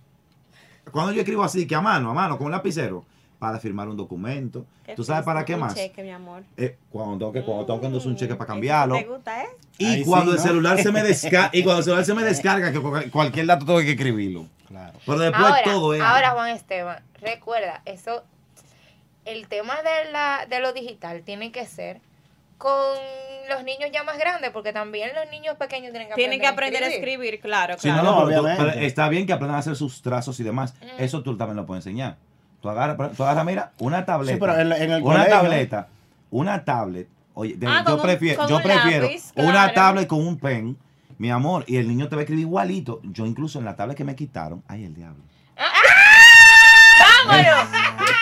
Cuando 0.90 1.12
yo 1.12 1.20
escribo 1.20 1.42
así, 1.42 1.66
que 1.66 1.74
a 1.74 1.80
mano, 1.80 2.10
a 2.10 2.14
mano, 2.14 2.36
con 2.36 2.46
un 2.46 2.52
lapicero, 2.52 3.04
para 3.38 3.58
firmar 3.58 3.88
un 3.88 3.96
documento. 3.96 4.64
Qué 4.84 4.94
¿Tú 4.94 5.04
sabes 5.04 5.24
para 5.24 5.44
qué 5.44 5.54
un 5.54 5.60
más? 5.60 5.74
cheque, 5.74 6.02
mi 6.02 6.10
amor. 6.10 6.42
Eh, 6.56 6.76
cuando 6.90 7.18
tengo 7.18 7.32
que, 7.32 7.42
cuando 7.42 7.66
tengo 7.66 7.80
que 7.80 7.86
endossar 7.86 8.08
un 8.08 8.16
cheque 8.16 8.34
para 8.34 8.44
Eso 8.44 8.52
cambiarlo. 8.54 8.94
¿Te 8.96 9.04
gusta, 9.04 9.42
eh? 9.44 9.48
Y 9.78 9.86
Ahí 9.86 10.04
cuando 10.04 10.32
sí, 10.32 10.36
el 10.38 10.42
¿no? 10.42 10.48
celular 10.48 10.78
se 10.82 10.92
me 10.92 11.02
descarga, 11.02 11.50
y 11.52 11.62
cuando 11.62 11.78
el 11.78 11.84
celular 11.84 12.04
se 12.04 12.14
me 12.14 12.22
descarga, 12.24 12.72
que 12.72 12.80
cual- 12.80 13.10
cualquier 13.10 13.46
dato 13.46 13.64
tengo 13.66 13.78
que 13.80 13.90
escribirlo. 13.92 14.46
Claro. 14.68 14.98
Pero 15.04 15.18
después 15.18 15.44
Ahora, 15.44 15.62
todo 15.64 15.94
es. 15.94 16.00
ahora 16.00 16.30
Juan 16.30 16.50
Esteban, 16.50 17.02
recuerda, 17.20 17.82
eso, 17.84 18.22
el 19.24 19.46
tema 19.48 19.74
de, 19.82 20.10
la, 20.12 20.46
de 20.48 20.60
lo 20.60 20.72
digital 20.72 21.22
tiene 21.22 21.52
que 21.52 21.66
ser 21.66 22.00
con 22.62 22.96
los 23.50 23.64
niños 23.64 23.90
ya 23.92 24.04
más 24.04 24.16
grandes, 24.18 24.50
porque 24.50 24.72
también 24.72 25.10
los 25.14 25.28
niños 25.30 25.56
pequeños 25.56 25.90
tienen 25.90 26.08
que 26.08 26.14
Tienen 26.14 26.40
que 26.40 26.46
aprender 26.46 26.82
aprender 26.84 26.84
a 26.84 26.94
escribir, 26.94 27.40
claro, 27.40 27.74
Sí, 27.78 27.88
no, 27.88 27.94
claro. 28.00 28.10
no, 28.10 28.26
pero 28.26 28.40
tú- 28.40 28.46
obviamente. 28.46 28.72
pero 28.74 28.86
está 28.86 29.08
bien 29.08 29.26
que 29.26 29.32
aprendan 29.32 29.56
a 29.56 29.58
hacer 29.58 29.74
sus 29.76 30.00
trazos 30.00 30.38
y 30.40 30.44
demás. 30.44 30.74
Eso 30.98 31.22
tú 31.22 31.36
también 31.36 31.56
lo 31.56 31.66
puedes 31.66 31.84
enseñar. 31.84 32.16
Tú 32.60 32.68
agarras, 32.68 33.16
tú 33.16 33.24
agarras 33.24 33.44
mira, 33.44 33.72
una 33.80 34.04
tableta. 34.04 34.34
Sí, 34.34 34.40
pero 34.40 34.54
en, 34.58 34.72
en 34.72 34.92
el 34.92 35.02
una 35.02 35.14
colegio, 35.14 35.30
tableta. 35.32 35.88
Una 36.30 36.64
tablet. 36.64 37.08
Oye, 37.34 37.54
de- 37.56 37.66
Ah, 37.66 37.82
yo 37.86 37.96
un- 37.96 38.02
prefiero, 38.02 38.46
yo 38.48 38.56
un 38.58 38.62
prefiero 38.62 39.06
lápiz, 39.06 39.32
una 39.34 39.52
claro. 39.52 39.72
tablet 39.74 40.06
con 40.06 40.24
un 40.26 40.38
pen, 40.38 40.76
mi 41.18 41.30
amor, 41.30 41.64
y 41.66 41.76
el 41.78 41.88
niño 41.88 42.08
te 42.08 42.14
va 42.14 42.20
a 42.20 42.22
escribir 42.22 42.42
igualito. 42.46 43.00
Yo 43.02 43.26
incluso 43.26 43.58
en 43.58 43.64
la 43.64 43.74
tablet 43.74 43.96
que 43.96 44.04
me 44.04 44.14
quitaron, 44.14 44.62
ay, 44.68 44.84
el 44.84 44.94
diablo. 44.94 45.22
¡Vámonos! 47.26 47.68